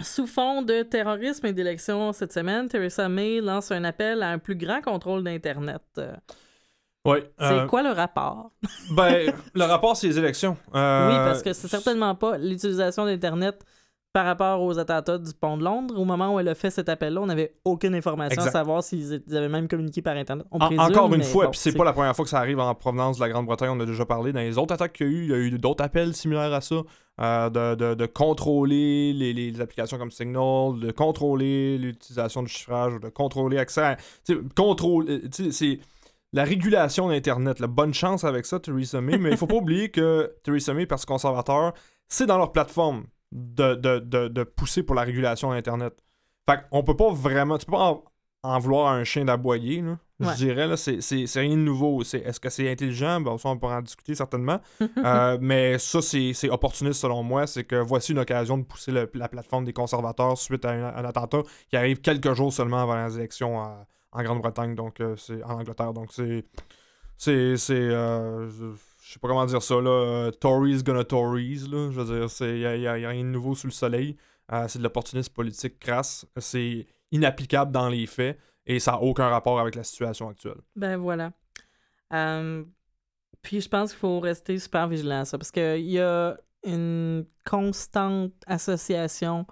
[0.02, 4.38] sous fond de terrorisme et d'élection cette semaine, Theresa May lance un appel à un
[4.38, 5.82] plus grand contrôle d'Internet.
[5.99, 6.14] Euh,
[7.04, 8.50] Ouais, C'est euh, quoi le rapport?
[8.96, 10.56] ben, le rapport, c'est les élections.
[10.75, 13.64] Euh, Oui, parce que c'est certainement pas l'utilisation d'Internet
[14.16, 15.94] par rapport aux attentats du pont de Londres.
[15.99, 19.23] Au moment où elle a fait cet appel-là, on n'avait aucune information à savoir s'ils
[19.28, 20.46] ils avaient même communiqué par Internet.
[20.50, 22.38] On En- présume, encore une fois, bon, puis c'est pas la première fois que ça
[22.38, 24.33] arrive en provenance de la Grande-Bretagne, on a déjà parlé.
[24.33, 26.50] Dans les autres attaques qu'il y a eu, il y a eu d'autres appels similaires
[26.55, 26.76] à ça,
[27.20, 33.11] euh, de, de- de contrôler les, applications comme Signal, de contrôler l'utilisation du chiffrage, de
[33.11, 33.96] contrôler accès à...
[34.57, 35.79] Contrôle, euh, c'est
[36.33, 37.61] la régulation d'Internet.
[37.61, 40.87] La bonne chance avec ça, Theresa May, mais il faut pas oublier que Theresa May,
[40.87, 41.74] parce conservateur,
[42.09, 45.94] c'est dans leur plateforme de, de, de, de pousser pour la régulation d'Internet.
[46.48, 47.58] Fait qu'on peut pas vraiment...
[47.58, 48.04] Tu peux pas en,
[48.42, 49.98] en vouloir un chien d'aboyer, là.
[50.18, 50.28] Ouais.
[50.32, 52.02] Je dirais, là, c'est, c'est, c'est rien de nouveau.
[52.02, 53.20] C'est, est-ce que c'est intelligent?
[53.20, 54.60] Ben, ça, on pourra en discuter certainement.
[55.04, 57.46] Euh, mais ça, c'est, c'est opportuniste selon moi.
[57.46, 60.84] C'est que voici une occasion de pousser le- la plateforme des conservateurs suite à un,
[60.96, 63.66] un attentat qui arrive quelques jours seulement avant les élections euh,
[64.12, 65.92] en Grande-Bretagne, donc euh, c'est en Angleterre.
[65.92, 66.46] Donc c'est.
[67.18, 67.56] C'est.
[67.58, 68.48] c'est euh,
[69.07, 69.90] je, sais pas comment dire ça, là.
[69.90, 71.90] euh, Tories gonna Tories, là.
[71.92, 74.16] Je veux dire, il n'y a, y y a rien de nouveau sous le soleil.
[74.53, 76.27] Euh, c'est de l'opportunisme politique crasse.
[76.38, 80.61] C'est inapplicable dans les faits et ça n'a aucun rapport avec la situation actuelle.
[80.75, 81.33] Ben voilà.
[82.12, 82.64] Euh,
[83.42, 87.27] puis je pense qu'il faut rester super vigilant à ça parce qu'il y a une
[87.45, 89.47] constante association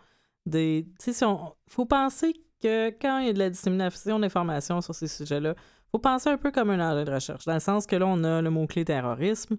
[0.47, 0.87] des.
[0.99, 1.55] Tu sais, si on.
[1.69, 5.55] faut penser que quand il y a de la dissémination d'informations sur ces sujets-là,
[5.95, 7.45] faut penser un peu comme un engin de recherche.
[7.45, 9.57] Dans le sens que là, on a le mot-clé terrorisme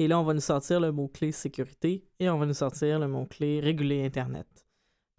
[0.00, 3.06] et là, on va nous sortir le mot-clé sécurité et on va nous sortir le
[3.06, 4.48] mot-clé réguler Internet.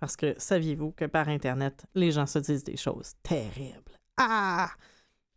[0.01, 3.93] Parce que saviez-vous que par Internet, les gens se disent des choses terribles?
[4.17, 4.67] Ah!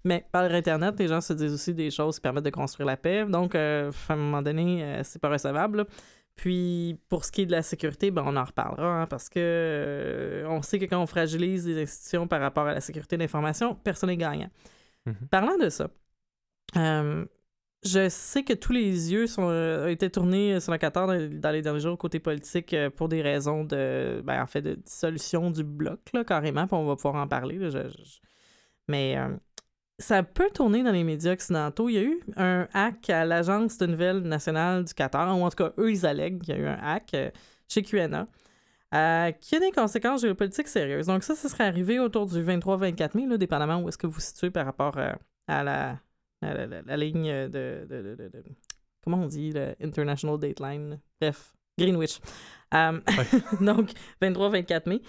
[0.03, 2.97] Mais par Internet, les gens se disent aussi des choses qui permettent de construire la
[2.97, 3.25] paix.
[3.25, 5.87] Donc, euh, à un moment donné, euh, c'est pas recevable.
[6.35, 9.39] Puis, pour ce qui est de la sécurité, ben, on en reparlera, hein, parce que
[9.39, 13.23] euh, on sait que quand on fragilise les institutions par rapport à la sécurité de
[13.23, 14.51] l'information, personne n'est gagnant.
[15.07, 15.29] Mhm.
[15.31, 15.91] Parlant de ça,
[16.77, 17.25] euh,
[17.83, 21.51] je sais que tous les yeux sont, euh, ont été tournés sur le Qatar dans,
[21.51, 25.51] les derniers jours côté politique euh, pour des raisons de, ben, en fait, de dissolution
[25.51, 27.57] du bloc, là, carrément, puis on va pouvoir en parler.
[27.57, 27.71] là,
[28.89, 29.35] Mais euh,
[29.99, 31.89] ça peut tourner dans les médias occidentaux.
[31.89, 35.49] Il y a eu un hack à l'Agence de nouvelles nationales du Qatar, ou en
[35.49, 37.17] tout cas, eux, ils allèguent qu'il y a eu un hack
[37.67, 38.29] chez QNA.
[38.95, 41.07] Euh, qui a des conséquences géopolitiques sérieuses.
[41.07, 44.15] Donc ça, ça serait arrivé autour du 23-24 mai, là, dépendamment où est-ce que vous
[44.15, 45.13] vous situez par rapport euh,
[45.47, 45.99] à la,
[46.43, 48.45] à la, la- la ligne de, de- de- de- de-
[49.03, 51.01] Comment on dit, le International Dateline?
[51.21, 52.21] Bref, Greenwich.
[52.75, 53.01] Euh,
[53.61, 55.01] donc, 23-24 mai.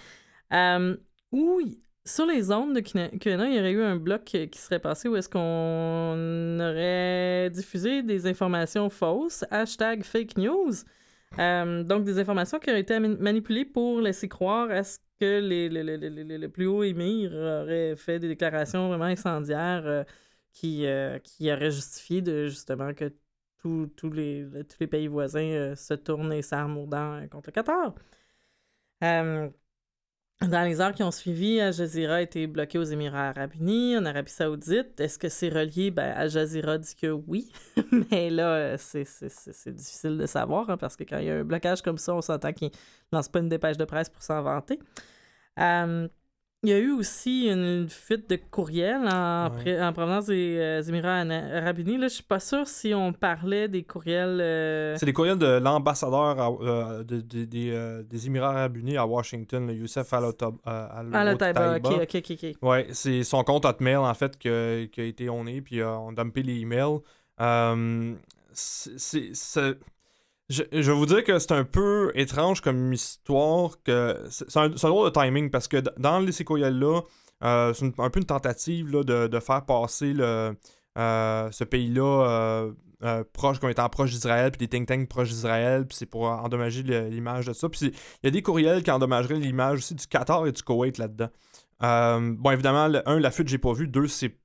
[0.52, 0.96] Euh,
[1.30, 1.60] où,
[2.04, 5.08] sur les zones de QNA, il y aurait eu un bloc qui qui serait passé
[5.08, 10.72] où est-ce qu'on aurait diffusé des informations fausses, hashtag fake news?
[11.38, 15.40] Euh, donc, des informations qui auraient été mani- manipulées pour laisser croire à ce que
[15.40, 20.04] les, le plus haut émir aurait fait des déclarations vraiment incendiaires euh,
[20.52, 23.12] qui, euh, qui auraient justifié de, justement que
[23.62, 26.88] tous les, le- tous les pays voisins se tournent et s'arment
[27.30, 27.94] contre le Qatar.
[30.42, 33.52] Euh, Dans les heures qui ont suivi, Al Jazeera a été bloqué aux Émirats arabes
[33.60, 35.00] unis, en Arabie saoudite.
[35.00, 35.90] Est-ce que c'est relié?
[35.90, 37.50] Ben, Al Jazeera dit que oui,
[38.10, 39.04] mais là, c'est
[39.74, 42.22] difficile de savoir, hein, parce que quand il y a un blocage comme ça, on
[42.22, 44.78] s'entend qu'il ne lance pas une dépêche de presse pour s'en vanter.
[45.58, 46.08] Euh,
[46.64, 51.22] il y a eu aussi une fuite de courriel en, en provenance des euh, Émirats
[51.22, 51.98] arabes unis.
[51.98, 54.38] Là, je suis pas sûr si on parlait des courriels.
[54.40, 60.12] Euh, c'est des courriels de l'ambassadeur euh, des Émirats arabes unis à Washington, le Youssef
[60.12, 61.78] Al-Otaiba.
[61.78, 62.30] ok, ok, ok.
[62.30, 62.56] ok.
[62.62, 66.10] Ouais, c'est son compte Hotmail en fait qui a, qui a été honné, puis on
[66.10, 67.00] a dumpé les emails.
[68.52, 69.78] c'est
[70.52, 73.82] je, vais vous dire que c'est un peu étrange comme histoire.
[73.82, 77.00] que C'est un, drôle de timing parce que dans les séquoias-là,
[77.42, 80.54] euh, c'est un peu une tentative là, de, faire passer le,
[80.98, 82.70] euh, ce pays-là
[83.02, 86.24] euh, proche, comme étant proche d'Israël, puis des think tanks proches d'Israël, puis c'est pour
[86.26, 87.68] endommager l'image de ça.
[87.68, 87.92] Puis il
[88.24, 91.30] y a des courriels qui endommageraient l'image aussi du Qatar et du Koweït là-dedans.
[91.80, 93.88] bon, évidemment, un, la fuite, j'ai pas vu.
[93.88, 94.36] Deux, c'est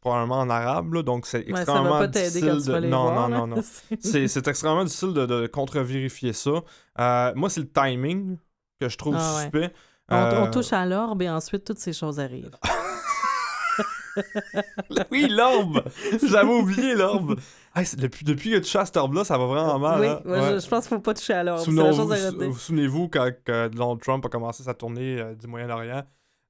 [0.00, 2.86] probablement en arabe, donc c'est extrêmement difficile de...
[2.86, 3.62] non, non, non, non,
[4.00, 6.62] c'est extrêmement difficile de, contre-vérifier ça.
[6.98, 8.38] Euh, moi, c'est le timing
[8.80, 9.72] que je trouve ah, suspect.
[10.08, 12.56] On, on, euh, touche à l'orbe et ensuite toutes ces choses arrivent.
[15.10, 15.84] oui, l'orbe!
[16.22, 17.38] J'avais oublié l'orbe.
[17.96, 20.00] depuis, depuis que tu touches à cet orbe-là, ça va vraiment mal.
[20.00, 20.20] Oui, hein?
[20.24, 21.60] Je, je, pense qu'il ne faut pas toucher à l'orbe.
[21.60, 23.30] Souvenez-vous souvenez quand
[23.70, 26.04] Donald Trump a commencé sa tournée euh, du Moyen-Orient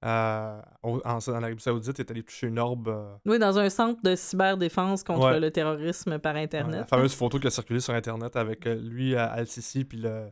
[0.04, 2.88] euh, en, Arabie Saoudite est allé toucher une orbe.
[2.88, 6.80] Euh, oui, dans un centre de cyberdéfense contre le terrorisme par Internet.
[6.80, 10.30] la fameuse photo qui a circulé sur Internet avec euh, lui, Al-Sisi, puis le,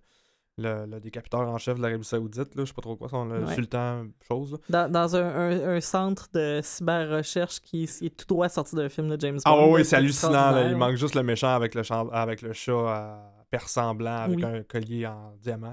[0.57, 3.45] le, décapiteur en chef de l'Arabie Saoudite, là, je sais pas trop quoi, son, le
[3.49, 4.57] sultan, chose.
[4.69, 9.21] Dans, dans un, un, centre de cyber-recherche qui est tout droit sorti d'un film de
[9.21, 9.65] James ah Bond.
[9.65, 10.65] Ah oui, c'est hallucinant.
[10.65, 13.36] il manque juste le méchant avec le, avec le chat
[13.67, 15.73] semblant avec un collier en diamant.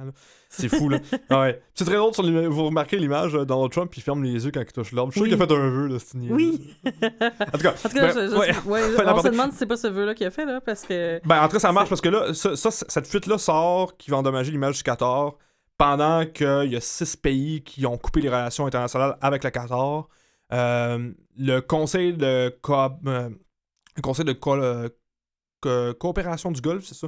[0.50, 1.00] C'est fou, là.
[1.32, 1.62] ouais.
[1.74, 4.62] C'est très drôle, sur vous remarquez l'image, euh, Donald Trump, il ferme les yeux quand
[4.62, 5.12] il touche l'orbe.
[5.12, 5.98] Je suis sûr qu'il a fait un vœu, là,
[6.32, 6.76] Oui!
[6.86, 8.54] en tout cas, en tout cas je, ouais,
[9.08, 11.20] on se demande si c'est pas ce vœu-là qu'il a fait, là, parce que...
[11.26, 14.18] Ben, en tout cas, ça marche, parce que là, ça, cette fuite-là sort qui va
[14.18, 15.36] endommager l'image du Qatar
[15.78, 20.08] pendant qu'il y a six pays qui ont coupé les relations internationales avec le Qatar.
[20.54, 22.94] Euh, le conseil de coop...
[23.08, 23.30] Euh,
[23.96, 24.56] le conseil de co
[26.00, 27.08] coopération du Golfe, c'est ça?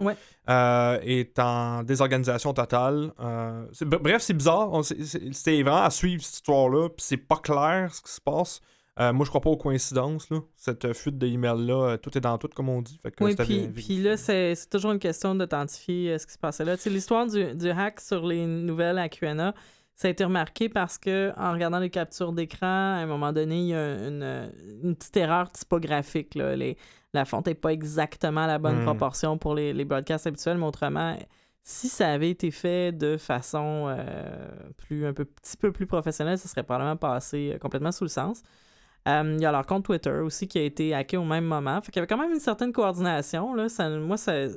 [0.50, 3.12] Euh, est en désorganisation totale.
[3.20, 4.72] Euh, bref, c'est bizarre.
[4.84, 6.90] C'est vraiment à suivre cette histoire-là.
[6.90, 8.62] Puis c'est pas clair ce qui se passe.
[8.98, 10.30] Euh, moi, je crois pas aux coïncidences.
[10.30, 10.40] Là.
[10.56, 13.00] Cette fuite d'emails-là, tout est dans tout, comme on dit.
[13.20, 16.76] oui, puis, puis là, c'est toujours une question d'authentifier ce qui se passait là.
[16.86, 19.54] L'histoire du, du, hack sur les nouvelles à QAnon,
[19.96, 23.60] ça a été remarqué parce que en regardant les captures d'écran, à un moment donné,
[23.60, 24.52] il y a une,
[24.84, 26.36] une petite erreur typographique.
[26.36, 26.56] Là.
[26.56, 26.78] Les,
[27.14, 28.86] la fonte n'est pas exactement la bonne hmm.
[28.86, 31.18] proportion pour les, les, broadcasts habituels, mais autrement,
[31.64, 36.38] si ça avait été fait de façon euh, plus un peu, petit peu plus professionnelle,
[36.38, 38.44] ça serait probablement passé euh, complètement sous le sens.
[39.08, 41.82] Euh, il y a leur compte Twitter aussi qui a été hacké au même moment.
[41.82, 43.54] Fait qu'il y avait quand même une certaine coordination.
[43.54, 43.70] Là.
[43.70, 44.48] Ça, moi, ça.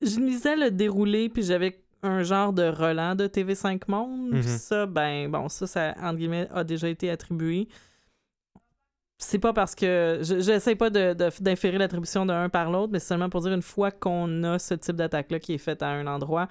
[0.00, 4.34] Je lisais le déroulé, puis j'avais un genre de relan de TV5 Monde.
[4.34, 4.58] Mm-hmm.
[4.58, 7.68] Ça, ben, bon, ça, ça, entre guillemets, a déjà été attribué
[9.18, 13.40] c'est pas parce que j'essaie pas d'inférer l'attribution d'un par l'autre, mais c'est seulement pour
[13.40, 16.48] dire une fois qu'on a ce type d'attaque-là qui est faite à un endroit,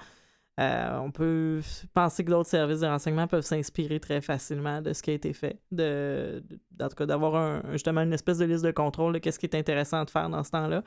[0.59, 1.61] euh, on peut
[1.93, 5.33] penser que d'autres services de renseignement peuvent s'inspirer très facilement de ce qui a été
[5.33, 5.59] fait.
[5.71, 6.43] De,
[6.79, 9.55] en tout cas, d'avoir justement une espèce de liste de contrôle de qu'est-ce qui est
[9.55, 10.83] intéressant de faire dans ce temps-là.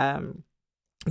[0.00, 0.32] Euh,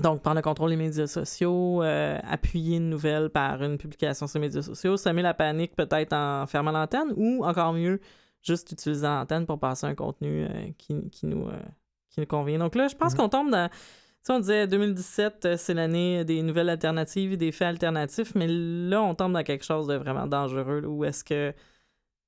[0.02, 4.40] donc, prendre le contrôle des médias sociaux, euh, appuyer une nouvelle par une publication sur
[4.40, 8.00] les médias sociaux, semer la panique peut-être en fermant l'antenne ou encore mieux,
[8.42, 11.60] juste utiliser l'antenne pour passer un contenu euh, qui, nous, euh,
[12.10, 12.60] qui nous convient.
[12.60, 13.20] Donc là, je pense mhm.
[13.20, 13.70] qu'on tombe dans.
[14.26, 19.02] Tu on disait 2017, euh, c'est l'année des nouvelles alternatives, des faits alternatifs, mais là,
[19.02, 20.84] on tombe dans quelque chose de vraiment dangereux.
[20.86, 21.54] Où est-ce que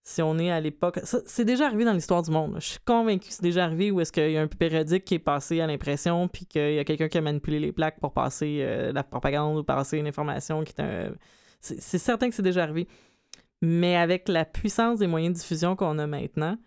[0.09, 0.99] si on est à l'époque.
[1.03, 2.55] C'est déjà arrivé dans l'histoire du monde.
[2.59, 5.15] Je suis convaincu que c'est déjà arrivé où est-ce qu'il y a un périodique qui
[5.15, 8.13] est passé à l'impression, puis qu'il y a quelqu'un qui a manipulé les plaques pour
[8.13, 11.11] passer la propagande ou passer une information qui est un.
[11.61, 12.87] C'est certain que c'est déjà arrivé.
[13.61, 16.57] Mais avec la puissance des moyens de diffusion qu'on a maintenant,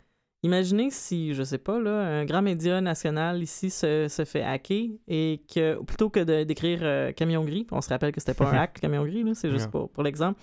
[0.42, 5.42] imaginez si, je sais pas, là, un grand média national ici se, fait hacker et
[5.52, 8.80] que plutôt que d'écrire euh, Camion Gris, on se rappelle que c'était pas un hack,
[8.80, 10.40] Camion Gris, c'est juste pour, pour l'exemple,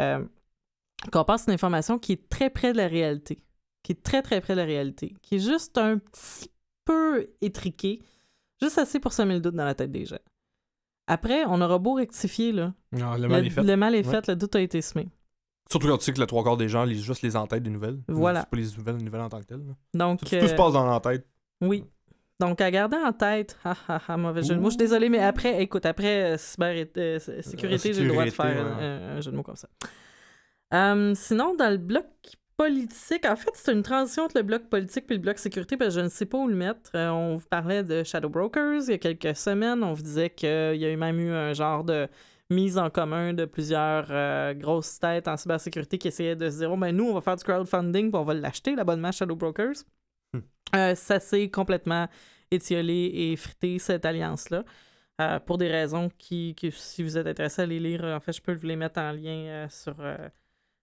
[0.00, 0.24] euh,
[1.10, 3.42] qu'on passe une information qui est très près de la réalité,
[3.82, 6.50] qui est très très près de la réalité, qui est juste un petit
[6.84, 8.00] peu étriquée,
[8.60, 10.18] juste assez pour semer le doute dans la tête des gens.
[11.06, 12.74] Après, on aura beau rectifier, là.
[13.00, 13.62] Ah, le, mal est fait.
[13.62, 15.08] Le mal est fait, le doute a été semé.
[15.70, 17.70] Surtout quand tu sais que le trois quarts des gens lisent juste les entêtes des
[17.70, 17.98] nouvelles.
[18.08, 18.40] Voilà.
[18.40, 19.62] C'est pas les nouvelles, les nouvelles en tant que telles.
[19.94, 21.26] Donc, tout, se passe dans l'entête.
[21.60, 21.84] Oui.
[22.38, 24.68] Donc, à garder en tête, ha ha ha, mauvais jeu de mots.
[24.68, 28.30] Je suis désolé, mais après, écoute, après euh, cyber euh, sécurité, j'ai le droit de
[28.30, 29.68] faire un, jeu de mots comme ça.
[30.72, 32.06] Euh, sinon, dans le bloc
[32.56, 35.94] politique, en fait, c'est une transition entre le bloc politique et le bloc sécurité, parce
[35.94, 36.90] que je ne sais pas où le mettre.
[36.94, 39.82] Euh, on vous parlait de Shadow Brokers il y a quelques semaines.
[39.82, 42.08] On vous disait qu'il y a eu même eu un genre de
[42.52, 46.70] mise en commun de plusieurs euh, grosses têtes en cybersécurité qui essayaient de se dire
[46.70, 49.84] oh, ben nous, on va faire du crowdfunding puis on va l'acheter, l'abonnement Shadow Brokers.
[50.32, 50.40] Hmm.
[50.76, 52.08] Euh, ça s'est complètement
[52.50, 54.64] étiolé et frité, cette alliance-là.
[55.20, 58.32] Euh, pour des raisons qui, qui, si vous êtes intéressé à les lire, en fait,
[58.32, 59.94] je peux vous les mettre en lien sur,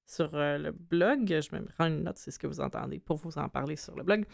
[0.10, 1.28] sur le blog.
[1.28, 3.96] Je me prends une note, c'est ce que vous entendez, pour vous en parler sur
[3.96, 4.26] le blog.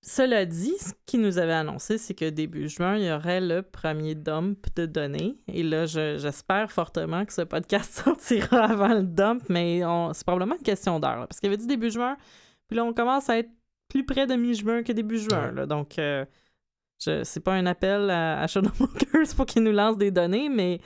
[0.00, 3.62] Cela dit, ce qu'ils nous avait annoncé, c'est que début juin, il y aurait le
[3.62, 5.36] premier dump de données.
[5.48, 9.80] Et là, j'espère fortement que ce podcast sortira avant le dump, mais
[10.12, 11.26] c'est probablement une question d'heure.
[11.26, 12.16] Parce qu'il avait dit début juin,
[12.68, 13.50] puis là, on commence à être
[13.88, 15.66] plus près de mi-juin que début juin.
[15.66, 16.24] donc, euh,
[16.98, 18.46] c'est pas un appel à, à
[19.36, 20.80] pour qu'ils nous lancent des données, mais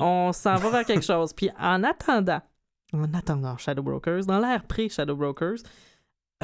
[0.00, 1.32] on s'en va vers quelque chose.
[1.32, 2.42] Puis en attendant,
[2.92, 5.58] en attendant Shadowbrokers, dans l'ère pré-Shadowbrokers,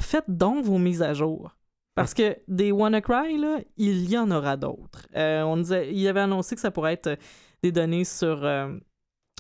[0.01, 1.57] faites donc vos mises à jour.
[1.95, 5.07] Parce que des WannaCry, là, il y en aura d'autres.
[5.15, 7.19] Euh, on disait, il avait annoncé que ça pourrait être
[7.63, 8.75] des données sur euh,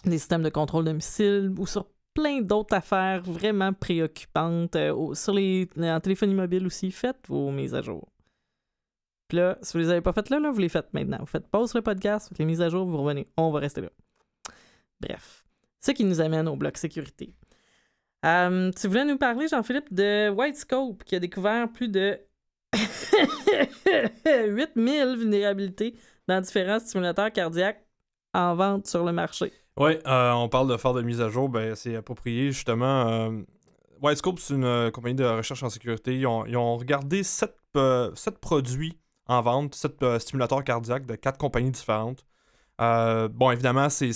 [0.05, 4.77] des systèmes de contrôle de missiles ou sur plein d'autres affaires vraiment préoccupantes.
[4.77, 8.07] Euh, sur les, en téléphonie mobile aussi, faites vos mises à jour.
[9.33, 11.18] Là, si vous les avez pas faites là, là, vous les faites maintenant.
[11.21, 13.29] Vous faites pause le podcast, faites les mises à jour, vous revenez.
[13.37, 13.90] On va rester là.
[15.01, 15.45] Bref.
[15.81, 17.35] Ce qui nous amène au bloc sécurité.
[18.23, 22.21] tu voulais nous parler, Jean-Philippe, de Whitescope, qui a découvert plus de
[24.27, 25.97] 8000 vulnérabilités
[26.29, 27.85] dans différents stimulateurs cardiaques
[28.35, 29.53] en vente sur le marché.
[29.77, 33.09] Oui, euh, on parle de faire de mise à jour, ben, c'est approprié justement.
[33.09, 33.42] Euh,
[34.03, 36.14] Whitescope, c'est une euh, compagnie de recherche en sécurité.
[36.16, 37.55] Ils ont, regardé 7,
[38.40, 42.25] produits en vente, 7 stimulateurs cardiaques de 4 compagnies différentes.
[42.79, 44.13] bon, évidemment, ces,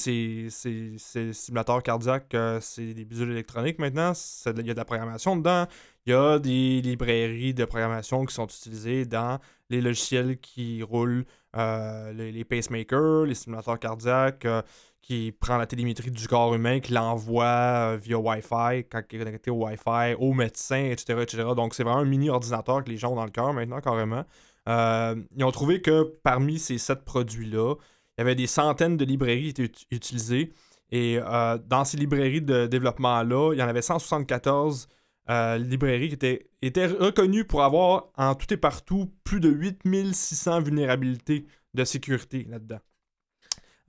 [0.48, 4.12] stimulateurs cardiaques, c'est des bidules électroniques maintenant.
[4.46, 5.66] Il y a de la programmation dedans.
[6.06, 9.38] Il y a des librairies de programmation qui sont utilisées dans
[9.70, 11.24] les logiciels qui roulent
[11.56, 14.62] euh, les, pacemakers, les simulateurs cardiaques, euh,
[15.00, 19.24] qui prend la télémétrie du corps humain, qui l'envoie euh, via Wi-Fi, quand il est
[19.24, 21.20] connecté au Wi-Fi, au médecin, etc.
[21.22, 21.44] etc.
[21.56, 24.24] Donc c'est vraiment un mini ordinateur que les gens ont dans le cœur maintenant, carrément.
[24.66, 27.74] Ils ont trouvé que parmi ces sept produits-là,
[28.16, 30.52] il y avait des centaines de librairies qui étaient utilisées.
[30.90, 31.18] Et
[31.66, 34.88] dans ces librairies de développement-là, il y en avait 174
[35.28, 40.60] euh, librairie qui était, était reconnue pour avoir en tout et partout plus de 8600
[40.60, 42.78] vulnérabilités de sécurité là-dedans.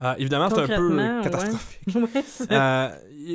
[0.02, 1.78] Euh, évidemment, c'est un peu catastrophique.
[2.50, 2.88] Euh,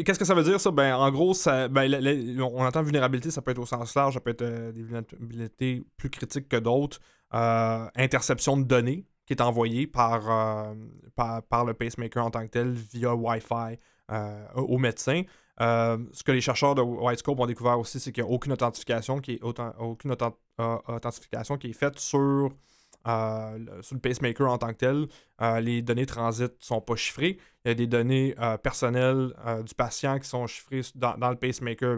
[0.05, 0.71] qu'est-ce que ça veut dire, ça?
[0.71, 4.19] Ben, en gros, ça, ben, on entend vulnérabilité, ça peut être au sens large, ça
[4.19, 6.99] peut être des vulnérabilités plus critiques que d'autres.
[7.33, 10.75] Interception de données qui est envoyée par,
[11.15, 13.79] par, le pacemaker en tant que tel via Wi-Fi
[14.55, 15.23] au médecin.
[15.61, 18.53] Euh, ce que les chercheurs de Whitescope ont découvert aussi, c'est qu'il n'y a aucune
[18.53, 19.93] authentification qui est, euh,
[21.73, 22.49] faite sur,
[23.07, 25.07] euh, le, sur le pacemaker en tant que tel.
[25.61, 27.37] les données transit ne sont pas chiffrées.
[27.65, 29.33] Il y a des données personnelles
[29.65, 31.97] du patient qui sont chiffrées dans, le pacemaker,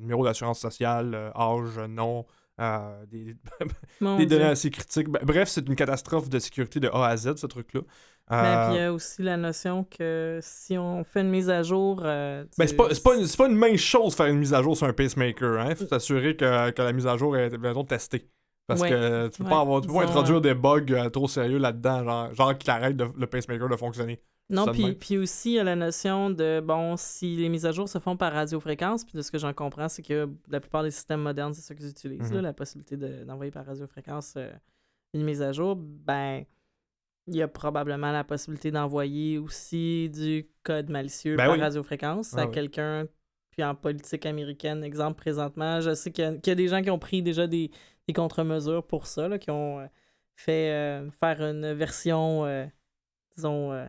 [0.00, 2.26] numéro d'assurance sociale, âge, nom,
[3.10, 3.36] des,
[4.00, 5.08] des données assez critiques.
[5.08, 7.82] Bref, c'est une catastrophe de sécurité de A à Z, ce truc-là.
[8.30, 11.48] Mais ben, puis il y a aussi la notion que si on fait une mise
[11.48, 12.02] à jour.
[12.04, 14.76] Euh, ben, c'est pas, pas, une, pas une mince chose faire une mise à jour
[14.76, 15.64] sur un pacemaker.
[15.64, 15.74] Il hein?
[15.74, 18.28] faut s'assurer que, que, la mise à jour est bientôt testée.
[18.66, 22.04] Parce que tu peux pas, avoir, tu peux introduire des bugs euh, trop sérieux là-dedans,
[22.04, 24.20] genre, genre qu'il arrête le pacemaker de fonctionner.
[24.50, 27.72] Non, puis, puis aussi, il y a la notion de, bon, si les mises à
[27.72, 30.82] jour se font par radiofréquence, puis de ce que j'en comprends, c'est que la plupart
[30.82, 32.40] des systèmes modernes, c'est ça qu'ils utilisent, mhm.
[32.40, 34.50] la possibilité d'envoyer par radiofréquence euh,
[35.12, 36.44] une mise à jour, ben
[37.28, 42.46] il y a probablement la possibilité d'envoyer aussi du code malicieux ben par radiofréquence à
[42.46, 43.06] quelqu'un.
[43.50, 46.98] Puis en politique américaine, exemple présentement, je sais qu'il y, a des gens qui ont
[46.98, 47.70] pris déjà des,
[48.14, 49.86] contre-mesures pour ça, qui ont euh,
[50.34, 52.64] fait euh, faire une version, euh,
[53.36, 53.86] disons,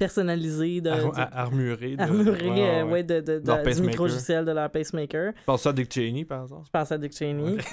[0.00, 0.80] personnalisée.
[0.80, 1.94] De, armurée.
[1.98, 5.34] armurée, ouais, de, de, du micro-logiciel de leur pacemaker.
[5.36, 6.64] Je pense à Dick Cheney, par exemple.
[6.66, 7.58] Je pense à Dick Cheney.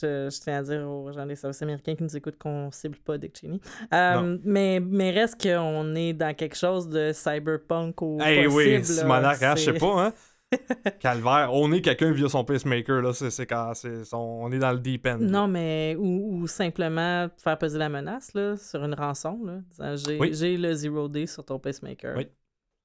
[0.00, 3.18] Je, tiens à dire aux gens des services américains qui nous écoutent qu'on cible pas
[3.18, 3.58] Dick Cheney.
[3.92, 8.76] Euh, mais, mais reste qu'on est dans quelque chose de cyberpunk ou hey, possible.
[8.76, 10.12] oui, Simonac, hein, je sais pas, hein?
[11.00, 13.72] Calvaire, on est quelqu'un via son pacemaker, là, c'est quand
[14.12, 15.18] on est dans le deep end.
[15.20, 19.38] Non, mais ou, simplement faire peser la menace là, sur une rançon.
[19.78, 22.18] Là, j'ai, le zero day sur ton pacemaker.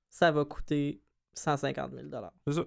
[0.09, 1.01] Ça va coûter
[1.33, 2.03] 150 000
[2.47, 2.65] C'est ça.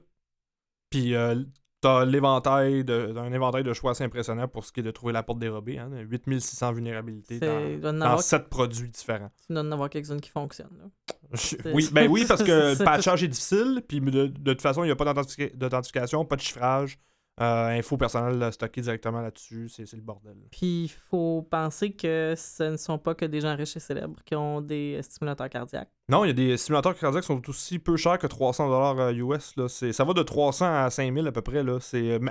[0.91, 1.45] Puis euh,
[1.81, 5.13] t'as l'éventail de, un éventail de choix assez impressionnant pour ce qui est de trouver
[5.13, 5.79] la porte dérobée.
[5.79, 9.31] Hein, 8600 vulnérabilités dans, dans avoir- 7 produits différents.
[9.49, 10.91] Il doit en avoir quelques-unes qui fonctionnent.
[11.33, 14.83] Je- Oui, ben oui, parce que le patchage est difficile, puis de, de toute façon,
[14.85, 15.13] il n'y a pas
[15.55, 16.99] d'authentification, pas de chiffrage,
[17.41, 20.37] euh, info personnelle stockée directement là-dessus, c'est le bordel.
[20.51, 24.21] Puis il faut penser que ce ne sont pas que des gens riches et célèbres
[24.25, 25.91] qui ont des stimulateurs cardiaques.
[26.09, 29.53] Non, il y a des simulateurs cardiaques qui sont aussi peu chers que 300$ US.
[29.57, 29.69] Là.
[29.69, 31.63] C'est- Ça va de 300 à 5000 à peu près.
[31.63, 31.79] Là.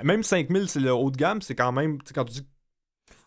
[0.02, 2.46] Même 5000, c'est le haut de gamme, c'est quand même, quand tu dis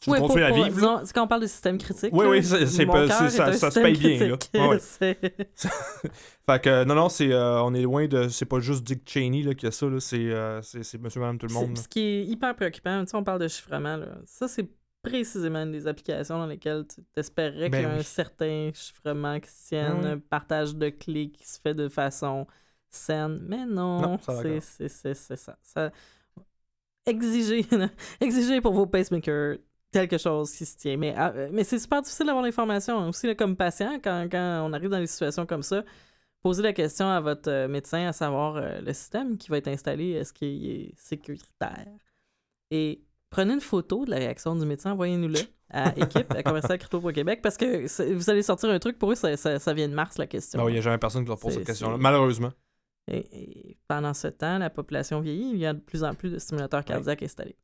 [0.07, 2.11] Ouais, à vivre, c'est quand on parle de système critique.
[2.13, 4.67] Oui, là, oui, c'est- mon pas- ça- un ça se paye bien, là.
[4.69, 4.79] Ouais,
[6.49, 8.29] Fait que non, non, c'est, euh, on est loin de.
[8.29, 11.19] C'est pas juste Dick Cheney là, qui a ça, là, c'est, euh, c'est, c'est monsieur,
[11.19, 11.77] madame, tout le monde.
[11.77, 14.07] Ce qui est hyper préoccupant, tu sais, on parle de chiffrement, là.
[14.25, 14.69] ça c'est
[15.01, 18.03] précisément des applications dans lesquelles tu espérais Ben qu'il y a un oui.
[18.03, 20.07] certain chiffrement qui se tienne, oui.
[20.11, 22.47] un partage de clés qui se fait de façon
[22.89, 23.39] saine.
[23.47, 24.59] Mais non, Non, c'est
[25.35, 25.57] ça.
[25.61, 25.91] ça...
[27.05, 27.65] Exigez,
[28.21, 29.57] exigez pour vos pacemakers
[29.91, 30.97] quelque chose qui se tient.
[30.97, 33.07] Mais, ah, euh, mais c'est super difficile d'avoir l'information.
[33.09, 35.83] Aussi, là, comme patient, quand, quand on arrive dans des situations comme ça,
[36.41, 39.67] posez la question à votre euh, médecin à savoir euh, le système qui va être
[39.67, 41.87] installé, est-ce qu'il est sécuritaire?
[42.71, 45.39] Et prenez une photo de la réaction du médecin, envoyez-nous-le
[45.71, 46.79] à équipe, à commercial
[47.13, 49.93] Québec, parce que vous allez sortir un truc, pour eux, ça, ça- ça vient de
[49.93, 50.59] Mars, la question.
[50.59, 52.51] Non, il n'y a jamais personne qui leur pose cette question-là, malheureusement.
[53.11, 53.17] Et,
[53.71, 56.37] et pendant ce temps, la population vieillit, il y a de plus en plus de
[56.39, 57.55] stimulateurs cardiaques installés.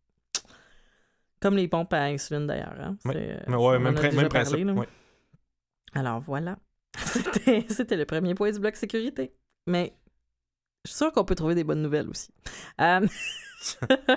[1.42, 2.76] Comme les pompes à insuline d'ailleurs.
[2.80, 2.98] Hein?
[3.06, 3.14] Oui.
[3.16, 4.68] Euh, Mais ouais, même, parlé, principe.
[5.94, 6.58] Alors voilà.
[6.98, 9.34] C'était c'était le premier point du bloc sécurité.
[9.68, 9.94] Mais
[10.86, 12.30] je suis sûre qu'on peut trouver des bonnes nouvelles aussi.
[12.80, 13.06] Euh,
[13.62, 14.16] je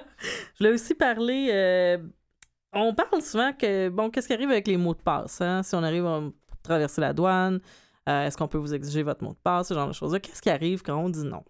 [0.58, 1.48] voulais aussi parler.
[1.52, 1.98] euh,
[2.72, 5.40] on parle souvent que, bon, qu'est-ce qui arrive avec les mots de passe?
[5.40, 5.62] hein?
[5.62, 6.20] Si on arrive à
[6.62, 7.60] traverser la douane,
[8.08, 10.20] euh, est-ce qu'on peut vous exiger votre mot de passe, ce genre de choses-là?
[10.20, 11.42] Qu'est-ce qui arrive quand on dit non?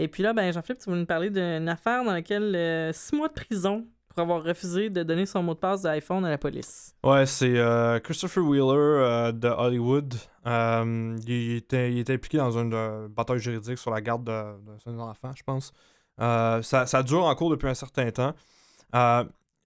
[0.00, 3.28] Et puis là, ben, Jean-Philippe, tu voulais nous parler d'une affaire dans laquelle six mois
[3.28, 6.94] de prison pour avoir refusé de donner son mot de passe d'iPhone à la police.
[7.02, 10.14] Ouais, c'est euh, Christopher Wheeler euh, de Hollywood.
[10.46, 15.42] Euh, il, était, impliqué dans une bataille juridique sur la garde de, son enfant, je
[15.42, 15.72] pense.
[16.18, 18.34] Ça, dure en cours depuis un certain temps.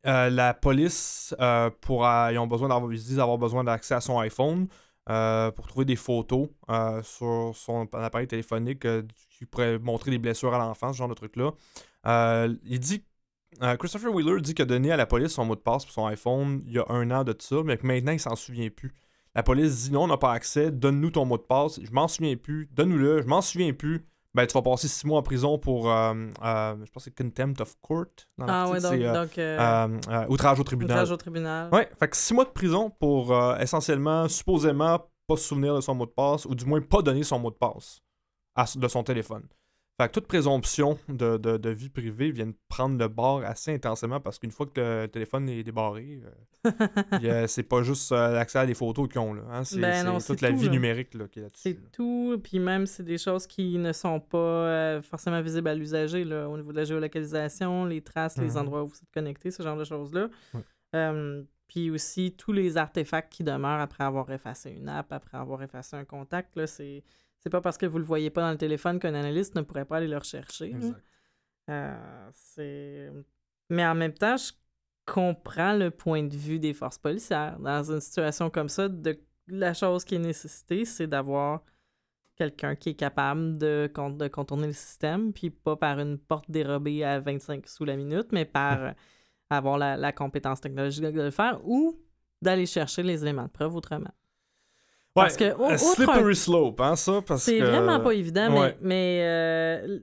[0.05, 1.35] La police,
[1.81, 4.69] pourra- ils ont besoin d'avoir, ils disent avoir besoin d'accès à son iPhone
[5.05, 6.49] pour trouver des photos
[7.03, 8.87] sur son appareil téléphonique
[9.39, 11.53] qui pourraient montrer des blessures à l'enfant, ce genre de truc-là.
[12.65, 13.05] Il dit
[13.63, 15.93] euh, Christopher Wheeler dit qu'il a donné à la police son mot de passe pour
[15.95, 18.69] son iPhone il y a un an de ça, mais que maintenant il s'en souvient
[18.71, 18.93] plus.
[19.35, 21.81] La police dit non, on n'a pas accès, donne-nous ton mot de passe.
[21.83, 24.05] Je m'en souviens plus, donne-nous-le, je m'en souviens plus.
[24.35, 26.13] Ben, tu vas passer six mois en prison pour, euh,
[26.45, 28.05] euh, je pense que c'est contempt of court.
[28.37, 30.97] Dans Ah l'article, donc, outrage au tribunal.
[30.97, 31.71] outrage au tribunal.
[31.73, 35.95] Ouais, fait que six mois de prison pour essentiellement, supposément, pas se souvenir de son
[35.95, 38.01] mot de passe, ou du moins pas donner son mot de passe
[38.55, 39.45] à- de son téléphone.
[40.01, 43.75] Fait que toute présomption de, de- de vie privée vient de prendre le bord assez
[43.75, 46.21] intensément parce qu'une fois que le téléphone est débarré,
[47.25, 49.35] euh, c'est pas juste euh, l'accès à des photos qu'ils ont.
[49.35, 50.71] Là, hein, c'est Ben toute la vie là.
[50.71, 51.63] numérique là, qui est là-dessus.
[51.63, 55.75] C'est tout, puis même c'est des choses qui ne sont pas euh, forcément visibles à
[55.75, 58.57] l'usager, au niveau de la géolocalisation, les traces, les Mhm.
[58.59, 60.29] endroits où vous êtes connecté, ce genre de choses-là.
[61.67, 65.97] Puis aussi tous les artefacts qui demeurent après avoir effacé une app, après avoir effacé
[65.97, 67.03] un contact, là, c'est...
[67.41, 69.85] C'est pas parce que vous le voyez pas dans le téléphone qu'un analyste ne pourrait
[69.85, 70.67] pas aller le rechercher.
[70.67, 71.03] Exact.
[71.71, 73.13] Euh, c'est...
[73.71, 74.53] Mais en même temps, je
[75.07, 77.59] comprends le point de vue des forces policières.
[77.59, 79.19] Dans une situation comme ça, de...
[79.47, 81.63] la chose qui est nécessitée, c'est d'avoir
[82.37, 87.05] quelqu'un qui est capable de, de contourner le système, puis pas par une porte dérobée
[87.05, 88.95] à 25 sous la minute, mais par
[89.51, 92.01] avoir la, la compétence technologique de le faire ou
[92.41, 94.13] d'aller chercher les éléments de preuve autrement.
[95.25, 97.65] Parce que, slippery un- slope, hein, ça, parce C'est que...
[97.65, 99.99] vraiment pas évident, mais, mais euh,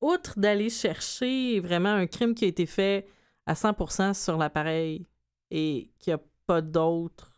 [0.00, 3.06] outre d'aller chercher vraiment un crime qui a été fait
[3.46, 5.06] à 100% sur l'appareil
[5.50, 7.32] et qu'il n'y a pas d'autres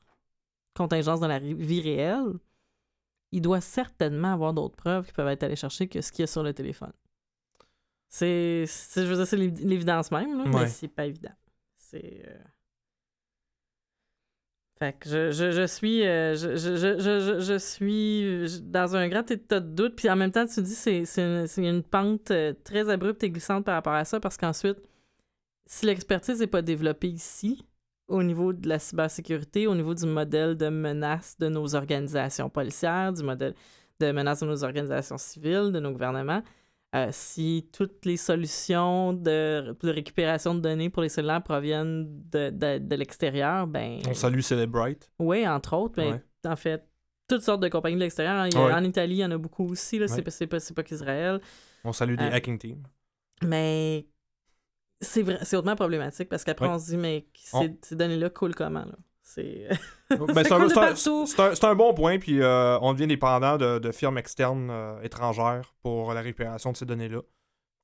[0.74, 2.32] contingences dans la vie réelle,
[3.30, 6.24] il doit certainement avoir d'autres preuves qui peuvent être allées chercher que ce qu'il y
[6.24, 6.92] a sur le téléphone.
[8.08, 10.66] C'est, je veux dire, c'est l'évi- l'évidence même, là, mais Ouais.
[10.68, 11.32] c'est pas évident.
[11.78, 12.22] C'est...
[12.26, 12.38] euh,
[15.04, 19.96] Je, je, je suis, euh, je, je, je, suis dans un grand état de doute.
[19.96, 23.64] Puis en même temps, tu dis c'est une, une pente euh, très abrupte et glissante
[23.64, 24.78] par rapport à ça parce qu'ensuite,
[25.66, 27.64] si l'expertise n'est pas développée ici,
[28.08, 33.12] au niveau de la cybersécurité, au niveau du modèle de menace de nos organisations policières,
[33.12, 33.54] du modèle
[34.00, 36.42] de menace de nos organisations civiles, de nos gouvernements,
[36.94, 42.50] euh, si toutes les solutions de, de récupération de données pour les cellulaires proviennent de,
[42.50, 44.00] de, de l'extérieur, ben...
[44.08, 45.10] On salue Celebrite.
[45.18, 46.22] Oui, entre autres, mais Ouais.
[46.46, 46.86] en fait,
[47.28, 48.44] toutes sortes de compagnies de l'extérieur.
[48.44, 48.72] Ouais.
[48.74, 50.22] En Italie, il y en a beaucoup aussi, là, Ouais.
[50.22, 50.30] pas-
[50.60, 51.40] c'est pas, qu'Israël.
[51.84, 52.82] On salue des Euh, hacking teams.
[53.42, 54.06] Mais
[55.00, 58.96] c'est hautement problématique parce qu'après, on se dit, mais On- ces données-là coulent comment, là?
[59.22, 59.68] C'est...
[60.10, 60.44] Ben,
[61.54, 65.74] c'est un- bon point, puis euh, on devient dépendant de, de firmes externes euh, étrangères
[65.82, 67.20] pour la récupération de ces données-là.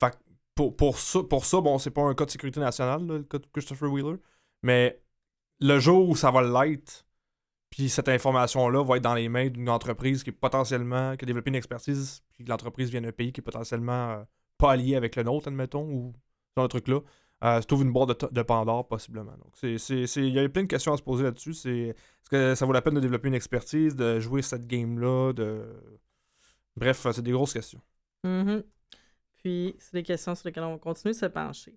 [0.01, 0.17] Fait que
[0.55, 3.23] pour, pour, ça, pour ça, bon, c'est pas un cas de sécurité nationale, là, le
[3.23, 4.17] cas de Christopher Wheeler,
[4.63, 5.01] mais
[5.61, 7.07] le jour où ça va l'être,
[7.71, 11.27] puis cette information-là va être dans les mains d'une entreprise qui est potentiellement, qui a
[11.27, 14.25] développé une expertise, puis que l'entreprise vient d'un pays qui est potentiellement euh,
[14.57, 17.01] pas allié avec le nôtre, admettons, ou ce genre de truc-là,
[17.45, 19.33] euh, ça ouvre une boîte de, Pandore, possiblement.
[19.33, 21.55] Donc, il y a plein de questions à se poser là-dessus.
[21.55, 25.33] C'est, est-ce que ça vaut la peine de développer une expertise, de jouer cette game-là,
[25.33, 25.65] de...
[26.77, 27.81] Bref, euh, c'est des grosses questions.
[28.25, 28.65] Mhm.
[29.37, 31.75] Puis, c'est des questions sur lesquelles on va continuer de se pencher.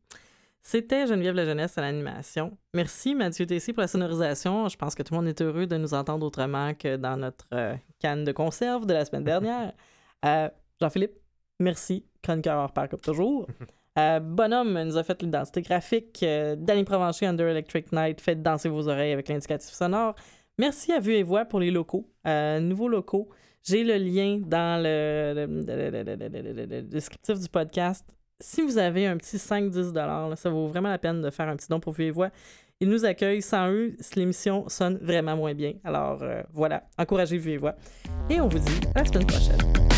[0.63, 2.55] C'était Geneviève La Jeunesse à l'animation.
[2.73, 4.67] Merci Mathieu Tessy pour la sonorisation.
[4.67, 7.47] Je pense que tout le monde est heureux de nous entendre autrement que dans notre
[7.53, 9.73] euh, canne de conserve de la semaine dernière.
[10.23, 10.49] Euh,
[10.79, 11.17] Jean-Philippe,
[11.59, 12.05] merci.
[12.21, 13.47] Chroniqueur hors pair comme toujours.
[13.99, 16.19] Euh, Bonhomme nous a fait l'identité graphique.
[16.23, 20.15] Euh, Danny Provencher, Under Electric Night, fait danser vos oreilles avec l'indicatif sonore.
[20.57, 23.29] Merci à Vue et Voix pour les locaux, euh, nouveaux locaux.
[23.63, 25.45] J'ai le lien dans le
[26.81, 28.05] descriptif du podcast.
[28.39, 31.55] Si vous avez un petit 5-10 là, ça vaut vraiment la peine de faire un
[31.55, 32.31] petit don pour Vue et Voix.
[32.79, 33.43] Ils nous accueillent.
[33.43, 35.73] Sans eux, l'émission sonne vraiment moins bien.
[35.83, 37.75] Alors euh, voilà, encouragez Vue et Voix.
[38.29, 39.90] Et on vous dit à la semaine prochaine.